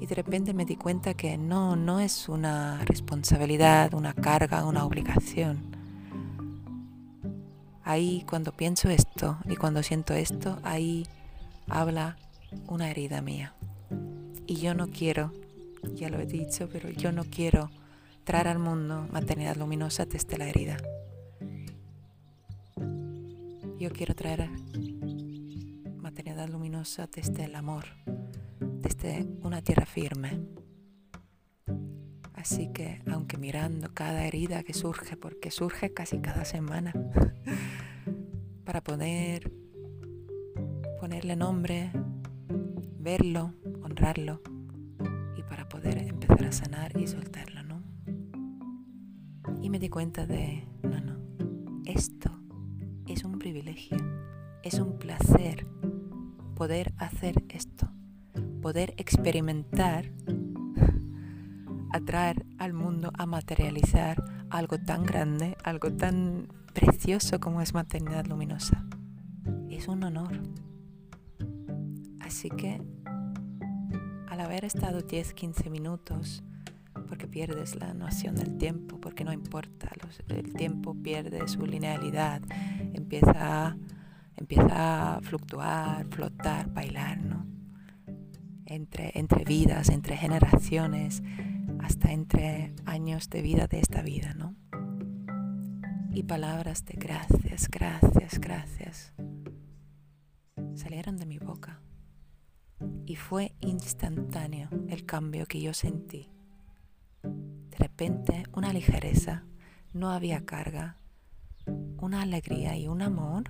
y, 0.00 0.06
de 0.06 0.14
repente 0.14 0.52
me 0.52 0.64
di 0.64 0.76
cuenta 0.76 1.14
que 1.14 1.38
no, 1.38 1.76
no 1.76 2.00
es 2.00 2.28
una 2.28 2.84
responsabilidad, 2.84 3.94
una 3.94 4.12
carga, 4.12 4.64
una 4.66 4.84
obligación. 4.84 5.76
Ahí 7.84 8.24
cuando 8.28 8.52
pienso 8.52 8.90
esto 8.90 9.38
y 9.48 9.56
cuando 9.56 9.82
siento 9.82 10.14
esto, 10.14 10.58
ahí 10.62 11.06
habla 11.68 12.16
una 12.66 12.90
herida 12.90 13.22
mía. 13.22 13.54
Y 14.46 14.56
yo 14.56 14.74
no 14.74 14.88
quiero, 14.88 15.32
ya 15.94 16.10
lo 16.10 16.20
he 16.20 16.26
dicho, 16.26 16.68
pero 16.70 16.90
yo 16.90 17.12
no 17.12 17.24
quiero 17.24 17.70
traer 18.24 18.48
al 18.48 18.58
mundo 18.58 19.08
maternidad 19.10 19.56
luminosa 19.56 20.04
desde 20.04 20.38
la 20.38 20.48
herida. 20.48 20.76
Yo 23.80 23.88
quiero 23.88 24.14
traer 24.14 24.50
maternidad 25.96 26.50
luminosa 26.50 27.06
desde 27.06 27.46
el 27.46 27.54
amor, 27.54 27.86
desde 28.60 29.26
una 29.42 29.62
tierra 29.62 29.86
firme. 29.86 30.38
Así 32.34 32.70
que, 32.74 33.00
aunque 33.10 33.38
mirando 33.38 33.94
cada 33.94 34.26
herida 34.26 34.64
que 34.64 34.74
surge, 34.74 35.16
porque 35.16 35.50
surge 35.50 35.94
casi 35.94 36.18
cada 36.18 36.44
semana, 36.44 36.92
para 38.66 38.82
poder 38.82 39.50
ponerle 41.00 41.34
nombre, 41.34 41.90
verlo, 42.98 43.54
honrarlo 43.82 44.42
y 45.38 45.42
para 45.44 45.70
poder 45.70 45.96
empezar 45.96 46.44
a 46.44 46.52
sanar 46.52 47.00
y 47.00 47.06
soltarlo, 47.06 47.62
¿no? 47.62 47.82
Y 49.62 49.70
me 49.70 49.78
di 49.78 49.88
cuenta 49.88 50.26
de, 50.26 50.68
no, 50.82 51.00
no, 51.00 51.16
esto 51.86 52.29
privilegio, 53.60 53.98
es 54.62 54.74
un 54.74 54.98
placer 54.98 55.66
poder 56.54 56.94
hacer 56.96 57.44
esto, 57.50 57.90
poder 58.62 58.94
experimentar, 58.96 60.10
atraer 61.92 62.46
al 62.58 62.72
mundo 62.72 63.10
a 63.18 63.26
materializar 63.26 64.24
algo 64.48 64.78
tan 64.78 65.04
grande, 65.04 65.58
algo 65.62 65.92
tan 65.92 66.48
precioso 66.72 67.38
como 67.38 67.60
es 67.60 67.74
maternidad 67.74 68.24
luminosa. 68.24 68.86
Es 69.68 69.88
un 69.88 70.04
honor. 70.04 70.40
Así 72.20 72.48
que 72.48 72.80
al 74.26 74.40
haber 74.40 74.64
estado 74.64 75.00
10-15 75.00 75.68
minutos, 75.68 76.42
porque 77.08 77.26
pierdes 77.26 77.74
la 77.74 77.92
noción 77.92 78.36
del 78.36 78.56
tiempo, 78.56 78.98
porque 79.00 79.24
no 79.24 79.32
importa, 79.32 79.90
el 80.28 80.54
tiempo 80.54 80.94
pierde 80.94 81.46
su 81.48 81.66
linealidad, 81.66 82.40
empieza, 83.10 83.76
empieza 84.36 85.16
a 85.16 85.20
fluctuar, 85.20 86.06
flotar, 86.06 86.72
bailar, 86.72 87.18
¿no? 87.18 87.46
Entre, 88.66 89.18
entre 89.18 89.44
vidas, 89.44 89.88
entre 89.88 90.16
generaciones, 90.16 91.22
hasta 91.80 92.12
entre 92.12 92.72
años 92.86 93.28
de 93.30 93.42
vida 93.42 93.66
de 93.66 93.80
esta 93.80 94.02
vida, 94.02 94.34
¿no? 94.34 94.54
Y 96.12 96.22
palabras 96.22 96.84
de 96.84 96.94
gracias, 96.94 97.68
gracias, 97.68 98.38
gracias 98.38 99.12
salieron 100.80 101.16
de 101.18 101.26
mi 101.26 101.38
boca 101.38 101.80
y 103.06 103.16
fue 103.16 103.54
instantáneo 103.60 104.68
el 104.88 105.04
cambio 105.04 105.46
que 105.46 105.60
yo 105.60 105.74
sentí. 105.74 106.30
De 107.22 107.76
repente 107.76 108.44
una 108.54 108.72
ligereza, 108.72 109.44
no 109.92 110.10
había 110.10 110.44
carga, 110.46 110.96
una 112.00 112.22
alegría 112.22 112.76
y 112.76 112.88
un 112.88 113.02
amor. 113.02 113.44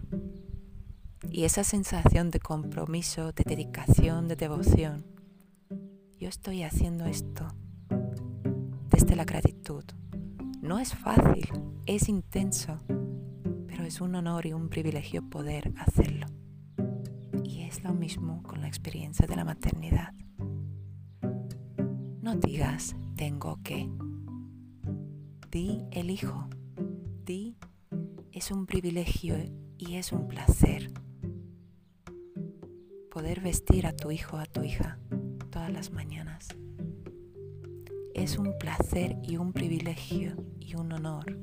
Y 1.31 1.45
esa 1.45 1.65
sensación 1.65 2.31
de 2.31 2.41
compromiso, 2.41 3.33
de 3.33 3.45
dedicación, 3.45 4.29
de 4.29 4.37
devoción. 4.37 5.05
Yo 6.19 6.29
estoy 6.29 6.63
haciendo 6.63 7.07
esto 7.07 7.47
desde 8.91 9.17
la 9.17 9.25
gratitud. 9.25 9.85
No 10.61 10.79
es 10.79 10.95
fácil, 10.95 11.49
es 11.87 12.09
intenso, 12.09 12.81
pero 13.67 13.85
es 13.85 14.01
un 14.01 14.15
honor 14.15 14.47
y 14.47 14.53
un 14.53 14.69
privilegio 14.69 15.23
poder 15.29 15.73
hacerlo 15.79 16.27
es 17.71 17.85
lo 17.85 17.95
mismo 17.95 18.43
con 18.43 18.61
la 18.61 18.67
experiencia 18.67 19.29
de 19.29 19.37
la 19.37 19.45
maternidad. 19.45 20.13
No 22.21 22.35
digas 22.35 22.97
tengo 23.15 23.61
que. 23.63 23.89
Di 25.53 25.85
elijo. 25.93 26.49
Di 27.25 27.55
es 28.33 28.53
un 28.53 28.67
privilegio 28.67 29.37
y 29.77 29.95
es 29.95 30.13
un 30.13 30.29
placer. 30.29 30.93
Poder 33.11 33.41
vestir 33.41 33.87
a 33.87 33.93
tu 33.93 34.11
hijo 34.11 34.37
o 34.37 34.41
a 34.41 34.47
tu 34.47 34.63
hija 34.63 34.99
todas 35.51 35.73
las 35.73 35.91
mañanas. 35.91 36.49
Es 38.15 38.39
un 38.39 38.57
placer 38.59 39.17
y 39.23 39.37
un 39.37 39.53
privilegio 39.53 40.37
y 40.61 40.77
un 40.77 40.93
honor 40.93 41.39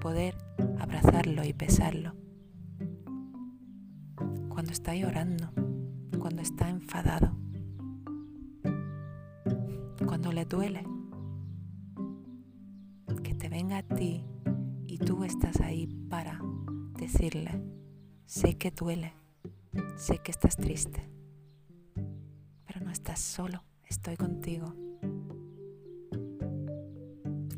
poder 0.00 0.36
abrazarlo 0.78 1.44
y 1.44 1.52
pesarlo 1.52 2.14
cuando 4.48 4.72
está 4.72 4.94
llorando, 4.94 5.50
cuando 6.18 6.42
está 6.42 6.68
enfadado, 6.68 7.36
cuando 10.06 10.30
le 10.32 10.44
duele. 10.44 10.84
Que 13.22 13.34
te 13.34 13.48
venga 13.48 13.78
a 13.78 13.82
ti 13.82 14.24
tú 15.04 15.24
estás 15.24 15.60
ahí 15.60 15.86
para 16.08 16.40
decirle, 16.98 17.62
sé 18.24 18.56
que 18.56 18.70
duele, 18.70 19.12
sé 19.96 20.18
que 20.18 20.30
estás 20.30 20.56
triste, 20.56 21.08
pero 22.66 22.80
no 22.80 22.90
estás 22.90 23.20
solo, 23.20 23.64
estoy 23.84 24.16
contigo. 24.16 24.74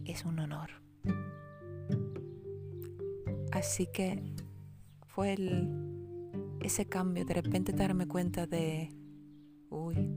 Es 0.04 0.24
un 0.24 0.38
honor. 0.38 0.70
Así 3.52 3.88
que 3.92 4.22
fue 5.07 5.37
ese 6.61 6.87
cambio, 6.87 7.24
de 7.24 7.35
repente 7.35 7.72
darme 7.72 8.07
cuenta 8.07 8.46
de, 8.46 8.90
uy, 9.70 10.09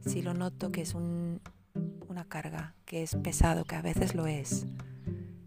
si 0.00 0.22
lo 0.22 0.34
noto 0.34 0.72
que 0.72 0.82
es 0.82 0.94
una 0.94 2.24
carga, 2.28 2.74
que 2.84 3.02
es 3.02 3.14
pesado, 3.16 3.64
que 3.64 3.76
a 3.76 3.82
veces 3.82 4.14
lo 4.14 4.26
es. 4.26 4.66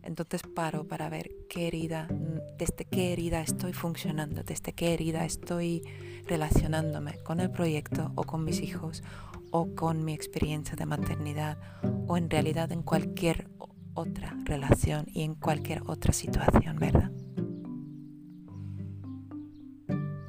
Entonces 0.03 0.41
paro 0.43 0.87
para 0.87 1.09
ver 1.09 1.31
qué 1.49 1.67
herida, 1.67 2.07
desde 2.57 2.85
qué 2.85 3.13
herida 3.13 3.41
estoy 3.41 3.73
funcionando, 3.73 4.43
desde 4.43 4.73
qué 4.73 4.93
herida 4.93 5.25
estoy 5.25 5.83
relacionándome 6.27 7.17
con 7.19 7.39
el 7.39 7.51
proyecto 7.51 8.11
o 8.15 8.23
con 8.23 8.43
mis 8.43 8.61
hijos 8.61 9.03
o 9.51 9.75
con 9.75 10.03
mi 10.03 10.13
experiencia 10.13 10.75
de 10.75 10.85
maternidad 10.85 11.57
o 12.07 12.17
en 12.17 12.29
realidad 12.29 12.71
en 12.71 12.83
cualquier 12.83 13.49
otra 13.93 14.35
relación 14.45 15.05
y 15.07 15.23
en 15.23 15.35
cualquier 15.35 15.83
otra 15.85 16.13
situación, 16.13 16.77
¿verdad? 16.77 17.11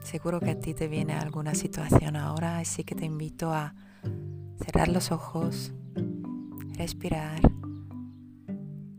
Seguro 0.03 0.41
que 0.41 0.51
a 0.51 0.61
ti 0.61 0.75
te 0.75 0.89
viene 0.89 1.15
alguna 1.15 1.55
situación 1.55 2.17
ahora, 2.17 2.59
así 2.59 2.85
que 2.85 2.95
te 2.95 3.07
invito 3.07 3.53
a 3.53 3.75
cerrar 4.59 4.89
los 4.89 5.13
ojos, 5.13 5.73
respirar 6.77 7.52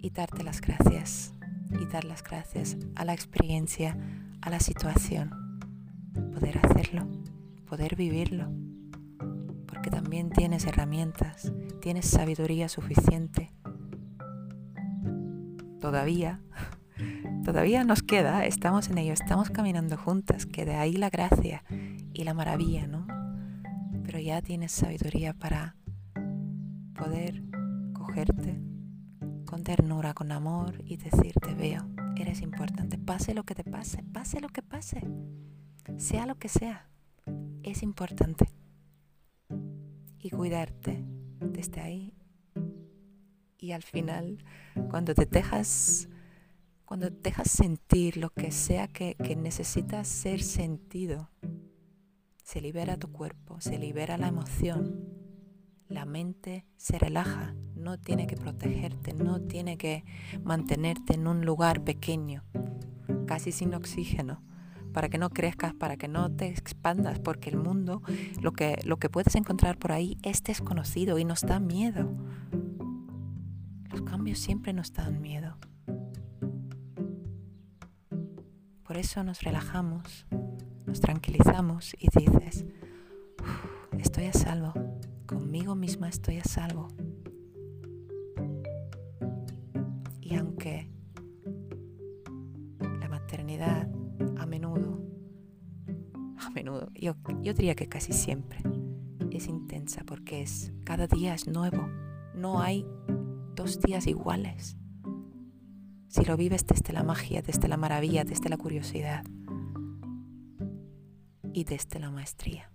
y 0.03 0.09
darte 0.09 0.43
las 0.43 0.61
gracias. 0.61 1.33
Y 1.71 1.85
dar 1.87 2.03
las 2.03 2.21
gracias 2.21 2.77
a 2.93 3.05
la 3.05 3.13
experiencia, 3.13 3.97
a 4.41 4.49
la 4.51 4.59
situación. 4.59 5.31
Poder 6.33 6.59
hacerlo, 6.63 7.07
poder 7.65 7.95
vivirlo. 7.95 8.51
Porque 9.65 9.89
también 9.89 10.29
tienes 10.29 10.65
herramientas, 10.65 11.51
tienes 11.81 12.05
sabiduría 12.05 12.67
suficiente. 12.69 13.51
Todavía 15.79 16.41
Todavía 17.45 17.83
nos 17.83 18.03
queda, 18.03 18.45
estamos 18.45 18.89
en 18.89 18.97
ello, 18.97 19.13
estamos 19.13 19.49
caminando 19.49 19.97
juntas, 19.97 20.45
que 20.45 20.65
de 20.65 20.75
ahí 20.75 20.93
la 20.93 21.09
gracia 21.09 21.63
y 22.13 22.23
la 22.23 22.33
maravilla, 22.33 22.87
¿no? 22.87 23.07
Pero 24.05 24.19
ya 24.19 24.41
tienes 24.41 24.71
sabiduría 24.73 25.33
para 25.33 25.75
poder 26.93 27.41
cogerte 27.93 28.72
ternura, 29.63 30.13
con 30.13 30.31
amor 30.31 30.81
y 30.85 30.97
decirte, 30.97 31.53
veo, 31.55 31.87
eres 32.15 32.41
importante, 32.41 32.97
pase 32.97 33.33
lo 33.33 33.43
que 33.43 33.55
te 33.55 33.63
pase, 33.63 34.03
pase 34.03 34.41
lo 34.41 34.49
que 34.49 34.61
pase, 34.61 35.01
sea 35.97 36.25
lo 36.25 36.35
que 36.35 36.49
sea, 36.49 36.89
es 37.63 37.83
importante. 37.83 38.47
Y 40.19 40.29
cuidarte 40.29 41.03
desde 41.39 41.81
ahí. 41.81 42.13
Y 43.57 43.71
al 43.71 43.83
final, 43.83 44.43
cuando 44.89 45.13
te 45.13 45.25
dejas 45.25 46.07
cuando 46.85 47.09
dejas 47.09 47.49
sentir 47.49 48.17
lo 48.17 48.29
que 48.29 48.51
sea 48.51 48.87
que, 48.87 49.15
que 49.15 49.35
ser 50.03 50.43
sentido, 50.43 51.31
se 52.43 52.61
libera 52.61 52.97
tu 52.97 53.11
cuerpo, 53.11 53.59
se 53.61 53.79
libera 53.79 54.17
la 54.19 54.27
emoción, 54.27 55.09
la 55.87 56.05
mente 56.05 56.67
se 56.77 56.99
relaja, 56.99 57.55
no 57.83 57.99
tiene 57.99 58.27
que 58.27 58.37
protegerte, 58.37 59.13
no 59.13 59.41
tiene 59.41 59.77
que 59.77 60.05
mantenerte 60.43 61.15
en 61.15 61.27
un 61.27 61.45
lugar 61.45 61.83
pequeño, 61.83 62.43
casi 63.27 63.51
sin 63.51 63.73
oxígeno, 63.73 64.41
para 64.93 65.09
que 65.09 65.17
no 65.17 65.29
crezcas, 65.29 65.73
para 65.73 65.97
que 65.97 66.07
no 66.07 66.31
te 66.31 66.47
expandas, 66.47 67.19
porque 67.19 67.49
el 67.49 67.57
mundo, 67.57 68.01
lo 68.41 68.53
que, 68.53 68.79
lo 68.85 68.97
que 68.97 69.09
puedes 69.09 69.35
encontrar 69.35 69.77
por 69.77 69.91
ahí 69.91 70.17
es 70.23 70.43
desconocido 70.43 71.19
y 71.19 71.25
nos 71.25 71.41
da 71.41 71.59
miedo. 71.59 72.09
Los 73.89 74.01
cambios 74.01 74.39
siempre 74.39 74.71
nos 74.71 74.93
dan 74.93 75.21
miedo. 75.21 75.57
Por 78.83 78.97
eso 78.97 79.23
nos 79.23 79.41
relajamos, 79.41 80.25
nos 80.85 80.99
tranquilizamos 80.99 81.95
y 81.99 82.07
dices, 82.17 82.65
estoy 83.97 84.25
a 84.25 84.33
salvo, 84.33 84.73
conmigo 85.25 85.75
misma 85.75 86.09
estoy 86.09 86.37
a 86.37 86.43
salvo. 86.43 86.87
Y 90.33 90.35
aunque 90.35 90.89
la 92.79 93.07
maternidad 93.07 93.87
a 94.39 94.47
menudo, 94.47 94.99
a 96.39 96.49
menudo, 96.49 96.89
yo, 96.95 97.15
yo 97.43 97.53
diría 97.53 97.75
que 97.75 97.87
casi 97.87 98.13
siempre, 98.13 98.57
es 99.29 99.47
intensa 99.47 100.03
porque 100.03 100.41
es 100.41 100.73
cada 100.85 101.05
día 101.05 101.35
es 101.35 101.47
nuevo. 101.47 101.87
No 102.33 102.61
hay 102.61 102.83
dos 103.53 103.79
días 103.79 104.07
iguales. 104.07 104.75
Si 106.07 106.25
lo 106.25 106.35
vives 106.35 106.65
desde 106.65 106.93
la 106.93 107.03
magia, 107.03 107.43
desde 107.43 107.67
la 107.67 107.77
maravilla, 107.77 108.23
desde 108.23 108.49
la 108.49 108.57
curiosidad 108.57 109.23
y 111.53 111.63
desde 111.63 111.99
la 111.99 112.09
maestría. 112.09 112.71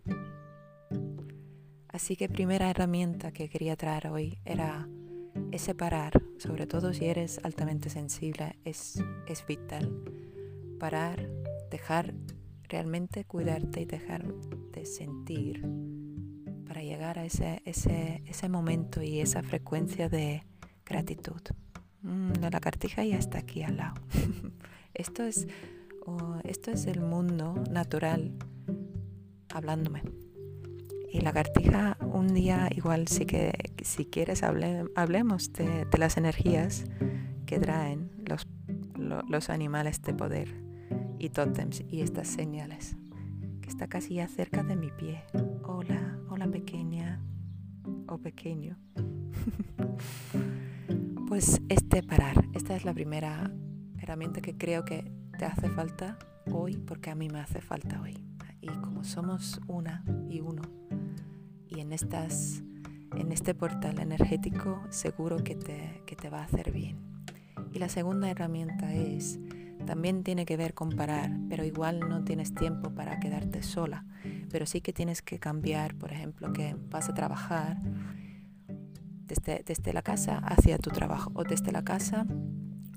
Así 1.88 2.14
que 2.14 2.28
primera 2.28 2.70
herramienta 2.70 3.32
que 3.32 3.48
quería 3.48 3.74
traer 3.74 4.06
hoy 4.06 4.38
era 4.44 4.88
es 5.50 5.62
separar, 5.62 6.22
sobre 6.38 6.66
todo 6.66 6.92
si 6.92 7.06
eres 7.06 7.40
altamente 7.42 7.90
sensible, 7.90 8.56
es, 8.64 9.02
es 9.26 9.44
vital. 9.46 10.02
Parar, 10.78 11.28
dejar 11.70 12.14
realmente 12.68 13.24
cuidarte 13.24 13.80
y 13.80 13.84
dejar 13.84 14.32
de 14.72 14.86
sentir 14.86 15.66
para 16.66 16.82
llegar 16.82 17.18
a 17.18 17.24
ese, 17.24 17.62
ese, 17.64 18.22
ese 18.26 18.48
momento 18.48 19.02
y 19.02 19.20
esa 19.20 19.42
frecuencia 19.42 20.08
de 20.08 20.44
gratitud. 20.84 21.40
Mm, 22.02 22.32
la 22.40 22.50
lagartija 22.50 23.04
ya 23.04 23.18
está 23.18 23.38
aquí 23.38 23.62
al 23.62 23.78
lado. 23.78 24.00
esto, 24.94 25.24
es, 25.24 25.48
esto 26.44 26.70
es 26.70 26.86
el 26.86 27.00
mundo 27.00 27.54
natural 27.70 28.32
hablándome. 29.52 30.02
Y 31.10 31.20
lagartija, 31.20 31.96
un 32.00 32.34
día 32.34 32.68
igual 32.70 33.08
sí 33.08 33.24
que 33.24 33.67
si 33.84 34.04
quieres 34.04 34.42
hablemos 34.42 35.52
de, 35.52 35.86
las 35.98 36.16
energías 36.16 36.84
que 37.46 37.58
traen 37.58 38.10
los, 38.28 38.46
los 38.96 39.50
animales 39.50 40.02
de 40.02 40.14
poder 40.14 40.54
y 41.18 41.30
tótems 41.30 41.82
y 41.88 42.02
estas 42.02 42.28
señales 42.28 42.96
que 43.60 43.68
está 43.68 43.88
casi 43.88 44.14
ya 44.14 44.28
cerca 44.28 44.62
de 44.62 44.76
mi 44.76 44.90
pie. 44.90 45.24
Hola, 45.64 46.18
hola 46.28 46.46
pequeña 46.46 47.20
o 48.06 48.18
pequeño. 48.18 48.78
pues 51.28 51.60
este 51.68 52.02
parar, 52.02 52.48
esta 52.54 52.76
es 52.76 52.84
la 52.84 52.94
primera 52.94 53.52
herramienta 53.98 54.40
que 54.40 54.56
creo 54.56 54.84
que 54.84 55.12
te 55.38 55.44
hace 55.44 55.68
falta 55.68 56.18
hoy 56.50 56.78
porque 56.78 57.10
a 57.10 57.14
mí 57.14 57.28
me 57.28 57.40
hace 57.40 57.60
falta 57.60 58.00
hoy. 58.00 58.16
Y 58.60 58.68
como 58.68 59.04
somos 59.04 59.60
una 59.68 60.04
y 60.28 60.40
uno, 60.40 60.62
y 61.68 61.80
en, 61.80 61.92
estas, 61.92 62.62
en 63.16 63.32
este 63.32 63.54
portal 63.54 63.98
energético 63.98 64.82
seguro 64.90 65.38
que 65.38 65.54
te, 65.54 66.02
que 66.06 66.16
te 66.16 66.30
va 66.30 66.40
a 66.40 66.44
hacer 66.44 66.72
bien. 66.72 66.98
Y 67.72 67.78
la 67.78 67.88
segunda 67.88 68.30
herramienta 68.30 68.94
es, 68.94 69.38
también 69.86 70.22
tiene 70.22 70.44
que 70.44 70.56
ver 70.56 70.74
con 70.74 70.90
parar, 70.90 71.30
pero 71.48 71.64
igual 71.64 72.00
no 72.00 72.24
tienes 72.24 72.54
tiempo 72.54 72.90
para 72.90 73.20
quedarte 73.20 73.62
sola, 73.62 74.04
pero 74.50 74.66
sí 74.66 74.80
que 74.80 74.92
tienes 74.92 75.22
que 75.22 75.38
cambiar, 75.38 75.94
por 75.94 76.12
ejemplo, 76.12 76.52
que 76.52 76.76
vas 76.90 77.08
a 77.08 77.14
trabajar 77.14 77.78
desde, 79.26 79.62
desde 79.64 79.92
la 79.92 80.02
casa 80.02 80.38
hacia 80.38 80.78
tu 80.78 80.90
trabajo 80.90 81.30
o 81.34 81.44
desde 81.44 81.72
la 81.72 81.84
casa 81.84 82.26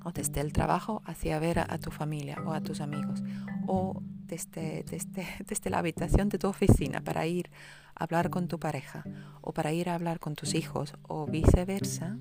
o 0.03 0.11
desde 0.11 0.41
el 0.41 0.53
trabajo 0.53 1.01
hacia 1.05 1.39
ver 1.39 1.59
a, 1.59 1.67
a 1.69 1.77
tu 1.77 1.91
familia 1.91 2.37
o 2.45 2.53
a 2.53 2.61
tus 2.61 2.81
amigos 2.81 3.23
o 3.67 4.01
desde, 4.31 4.83
desde, 4.89 5.27
desde, 5.45 5.69
la 5.69 5.79
habitación 5.79 6.29
de 6.29 6.39
tu 6.39 6.47
oficina 6.47 7.01
para 7.01 7.27
ir 7.27 7.51
a 7.93 8.05
hablar 8.05 8.29
con 8.29 8.47
tu 8.47 8.59
pareja 8.59 9.03
o 9.41 9.53
para 9.53 9.73
ir 9.73 9.89
a 9.89 9.95
hablar 9.95 10.19
con 10.19 10.35
tus 10.35 10.55
hijos 10.55 10.93
o 11.03 11.27
viceversa, 11.27 12.17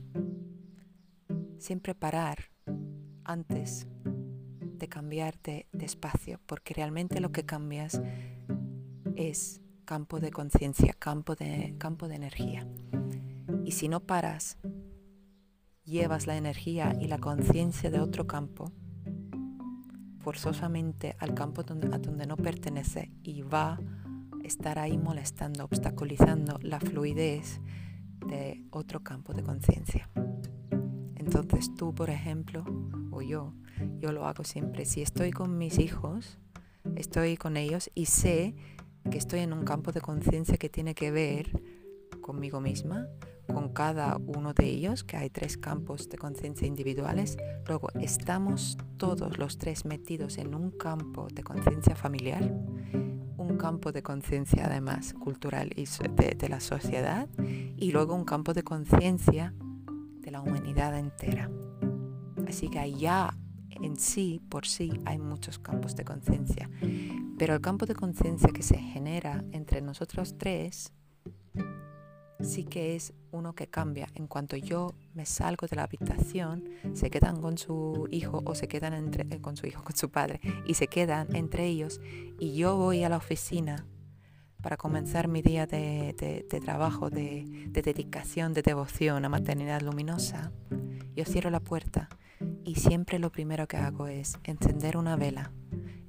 siempre 1.58 1.94
parar 1.94 2.50
antes 3.24 3.86
de 4.80 4.88
cambiar 4.88 5.40
de, 5.42 5.66
de 5.72 5.86
espacio, 5.86 6.40
porque 6.46 6.74
realmente 6.74 7.20
lo 7.20 7.30
que 7.30 7.46
cambias 7.46 8.00
es 9.14 9.60
campo 9.84 10.18
de 10.18 10.30
conciencia, 10.32 10.94
campo 10.98 11.36
de, 11.36 11.76
campo 11.78 12.08
de 12.08 12.16
energía. 12.16 12.66
Y 13.64 13.72
si 13.72 13.88
no 13.88 14.00
paras, 14.00 14.58
llevas 15.84 16.26
la 16.26 16.36
energía 16.36 16.96
y 17.00 17.06
la 17.06 17.18
conciencia 17.18 17.90
de 17.90 18.00
otro 18.00 18.26
campo 18.26 18.72
forzosamente 20.20 21.16
al 21.18 21.34
campo 21.34 21.62
donde, 21.62 21.94
a 21.94 21.98
donde 21.98 22.26
no 22.26 22.36
pertenece 22.36 23.10
y 23.22 23.42
va 23.42 23.72
a 23.72 23.80
estar 24.44 24.78
ahí 24.78 24.98
molestando, 24.98 25.64
obstaculizando 25.64 26.58
la 26.62 26.80
fluidez 26.80 27.60
de 28.26 28.64
otro 28.70 29.00
campo 29.00 29.32
de 29.32 29.42
conciencia. 29.42 30.08
Entonces 31.16 31.74
tú, 31.74 31.94
por 31.94 32.10
ejemplo, 32.10 32.64
o 33.10 33.22
yo, 33.22 33.54
yo 33.98 34.12
lo 34.12 34.26
hago 34.26 34.44
siempre. 34.44 34.84
Si 34.84 35.02
estoy 35.02 35.30
con 35.30 35.58
mis 35.58 35.78
hijos, 35.78 36.38
estoy 36.96 37.36
con 37.36 37.56
ellos 37.56 37.90
y 37.94 38.06
sé 38.06 38.54
que 39.10 39.18
estoy 39.18 39.40
en 39.40 39.52
un 39.52 39.64
campo 39.64 39.92
de 39.92 40.00
conciencia 40.00 40.56
que 40.56 40.68
tiene 40.68 40.94
que 40.94 41.10
ver 41.10 41.62
conmigo 42.20 42.60
misma, 42.60 43.06
con 43.52 43.70
cada 43.70 44.16
uno 44.16 44.54
de 44.54 44.66
ellos, 44.66 45.04
que 45.04 45.16
hay 45.16 45.30
tres 45.30 45.56
campos 45.56 46.08
de 46.08 46.18
conciencia 46.18 46.66
individuales. 46.66 47.36
Luego 47.66 47.88
estamos 48.00 48.78
todos 48.96 49.38
los 49.38 49.58
tres 49.58 49.84
metidos 49.84 50.38
en 50.38 50.54
un 50.54 50.70
campo 50.70 51.28
de 51.32 51.42
conciencia 51.42 51.96
familiar, 51.96 52.42
un 53.36 53.56
campo 53.58 53.92
de 53.92 54.02
conciencia 54.02 54.66
además 54.66 55.14
cultural 55.14 55.70
y 55.76 55.84
de, 55.84 56.48
la 56.48 56.60
sociedad 56.60 57.28
y 57.38 57.92
luego 57.92 58.14
un 58.14 58.24
campo 58.24 58.54
de 58.54 58.62
conciencia 58.62 59.54
de 60.20 60.30
la 60.30 60.40
humanidad 60.40 60.98
entera. 60.98 61.50
Así 62.46 62.68
que 62.68 62.78
allá 62.78 63.30
en 63.70 63.96
sí, 63.96 64.40
por 64.48 64.66
sí, 64.66 65.00
hay 65.04 65.18
muchos 65.18 65.58
campos 65.58 65.96
de 65.96 66.04
conciencia. 66.04 66.70
Pero 67.38 67.54
el 67.54 67.60
campo 67.60 67.86
de 67.86 67.94
conciencia 67.94 68.50
que 68.52 68.62
se 68.62 68.76
genera 68.76 69.44
entre 69.52 69.80
nosotros 69.80 70.36
tres 70.36 70.92
sí 72.42 72.64
que 72.64 72.96
es 72.96 73.12
uno 73.32 73.54
que 73.54 73.68
cambia. 73.68 74.08
En 74.14 74.26
cuanto 74.26 74.56
yo 74.56 74.94
me 75.14 75.26
salgo 75.26 75.66
de 75.66 75.76
la 75.76 75.84
habitación, 75.84 76.64
se 76.94 77.10
quedan 77.10 77.40
con 77.40 77.58
su 77.58 78.08
hijo 78.10 78.42
o 78.44 78.54
se 78.54 78.68
quedan 78.68 78.94
entre, 78.94 79.26
eh, 79.34 79.40
con 79.40 79.56
su 79.56 79.66
hijo, 79.66 79.82
con 79.84 79.96
su 79.96 80.10
padre, 80.10 80.40
y 80.66 80.74
se 80.74 80.86
quedan 80.86 81.34
entre 81.34 81.66
ellos. 81.66 82.00
Y 82.38 82.54
yo 82.54 82.76
voy 82.76 83.04
a 83.04 83.08
la 83.08 83.16
oficina 83.16 83.86
para 84.62 84.76
comenzar 84.76 85.28
mi 85.28 85.40
día 85.40 85.66
de, 85.66 86.46
trabajo, 86.64 87.08
de, 87.08 87.66
de, 87.68 87.82
dedicación, 87.82 88.52
de 88.52 88.62
devoción 88.62 89.24
a 89.24 89.28
maternidad 89.28 89.80
luminosa. 89.80 90.52
Yo 91.16 91.24
cierro 91.24 91.50
la 91.50 91.60
puerta 91.60 92.08
y 92.64 92.74
siempre 92.74 93.18
lo 93.18 93.32
primero 93.32 93.66
que 93.66 93.78
hago 93.78 94.06
es 94.06 94.38
encender 94.44 94.96
una 94.96 95.16
vela, 95.16 95.52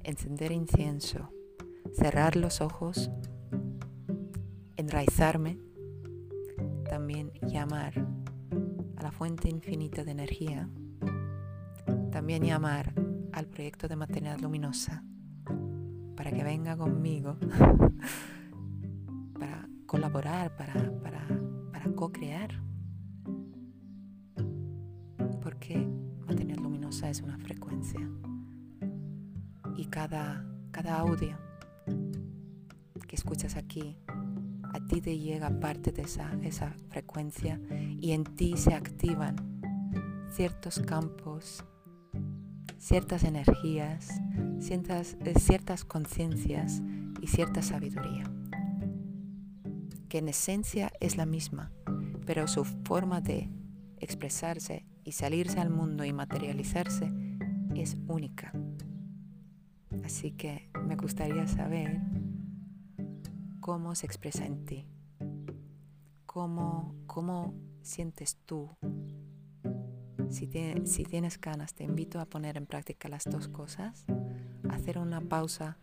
encender 0.04 0.52
incienso, 0.52 1.30
cerrar 1.94 2.36
los 2.36 2.60
ojos, 2.60 3.10
enraizarme 4.76 5.58
también 6.82 7.32
llamar 7.42 7.94
a 8.96 9.02
la 9.02 9.12
fuente 9.12 9.48
infinita 9.48 10.04
de 10.04 10.10
energía, 10.10 10.68
también 12.10 12.42
llamar 12.42 12.94
al 13.32 13.46
proyecto 13.46 13.88
de 13.88 13.96
maternidad 13.96 14.38
luminosa 14.38 15.04
para 16.16 16.30
que 16.30 16.44
venga 16.44 16.76
conmigo, 16.76 17.36
para 19.38 19.68
colaborar, 19.86 20.54
para, 20.56 20.74
para, 21.00 21.26
para 21.72 21.92
co-crear. 21.94 22.50
Porque 25.42 25.76
maternidad 26.26 26.58
luminosa 26.58 27.10
es 27.10 27.22
una 27.22 27.38
frecuencia 27.38 28.00
y 29.76 29.86
cada, 29.86 30.44
cada 30.70 30.98
audio 30.98 31.36
que 33.12 33.16
escuchas 33.16 33.56
aquí 33.56 33.98
a 34.72 34.80
ti 34.80 35.00
te 35.00 35.18
llega 35.18 35.60
parte 35.60 35.92
de 35.92 36.02
esa, 36.02 36.74
frecuencia 36.88 37.60
y 38.00 38.12
en 38.12 38.24
ti 38.24 38.56
se 38.56 38.74
activan 38.74 39.36
ciertos 40.30 40.80
campos, 40.80 41.64
ciertas 42.78 43.24
energías, 43.24 44.08
eh, 44.60 45.34
ciertas 45.38 45.84
conciencias 45.84 46.82
y 47.20 47.26
cierta 47.26 47.62
sabiduría, 47.62 48.24
que 50.08 50.18
en 50.18 50.28
esencia 50.28 50.90
es 51.00 51.16
la 51.16 51.26
misma, 51.26 51.70
pero 52.26 52.48
su 52.48 52.64
forma 52.64 53.20
de 53.20 53.50
expresarse 53.98 54.86
y 55.04 55.12
salirse 55.12 55.60
al 55.60 55.70
mundo 55.70 56.04
y 56.04 56.12
materializarse 56.12 57.12
es 57.74 57.96
única. 58.08 58.52
Así 60.04 60.32
que 60.32 60.70
me 60.86 60.96
gustaría 60.96 61.46
saber 61.46 62.00
cómo 63.62 63.94
se 63.94 64.06
expresa 64.06 64.44
en 64.44 64.66
ti, 64.66 64.86
cómo, 66.26 66.94
cómo 67.06 67.54
sientes 67.80 68.36
tú. 68.44 68.68
Si, 70.30 70.50
si 70.84 71.04
tienes 71.04 71.40
ganas, 71.40 71.72
te 71.72 71.84
invito 71.84 72.20
a 72.20 72.26
poner 72.26 72.56
en 72.56 72.66
práctica 72.66 73.08
las 73.08 73.24
dos 73.24 73.46
cosas, 73.48 74.04
hacer 74.68 74.98
una 74.98 75.20
pausa 75.20 75.78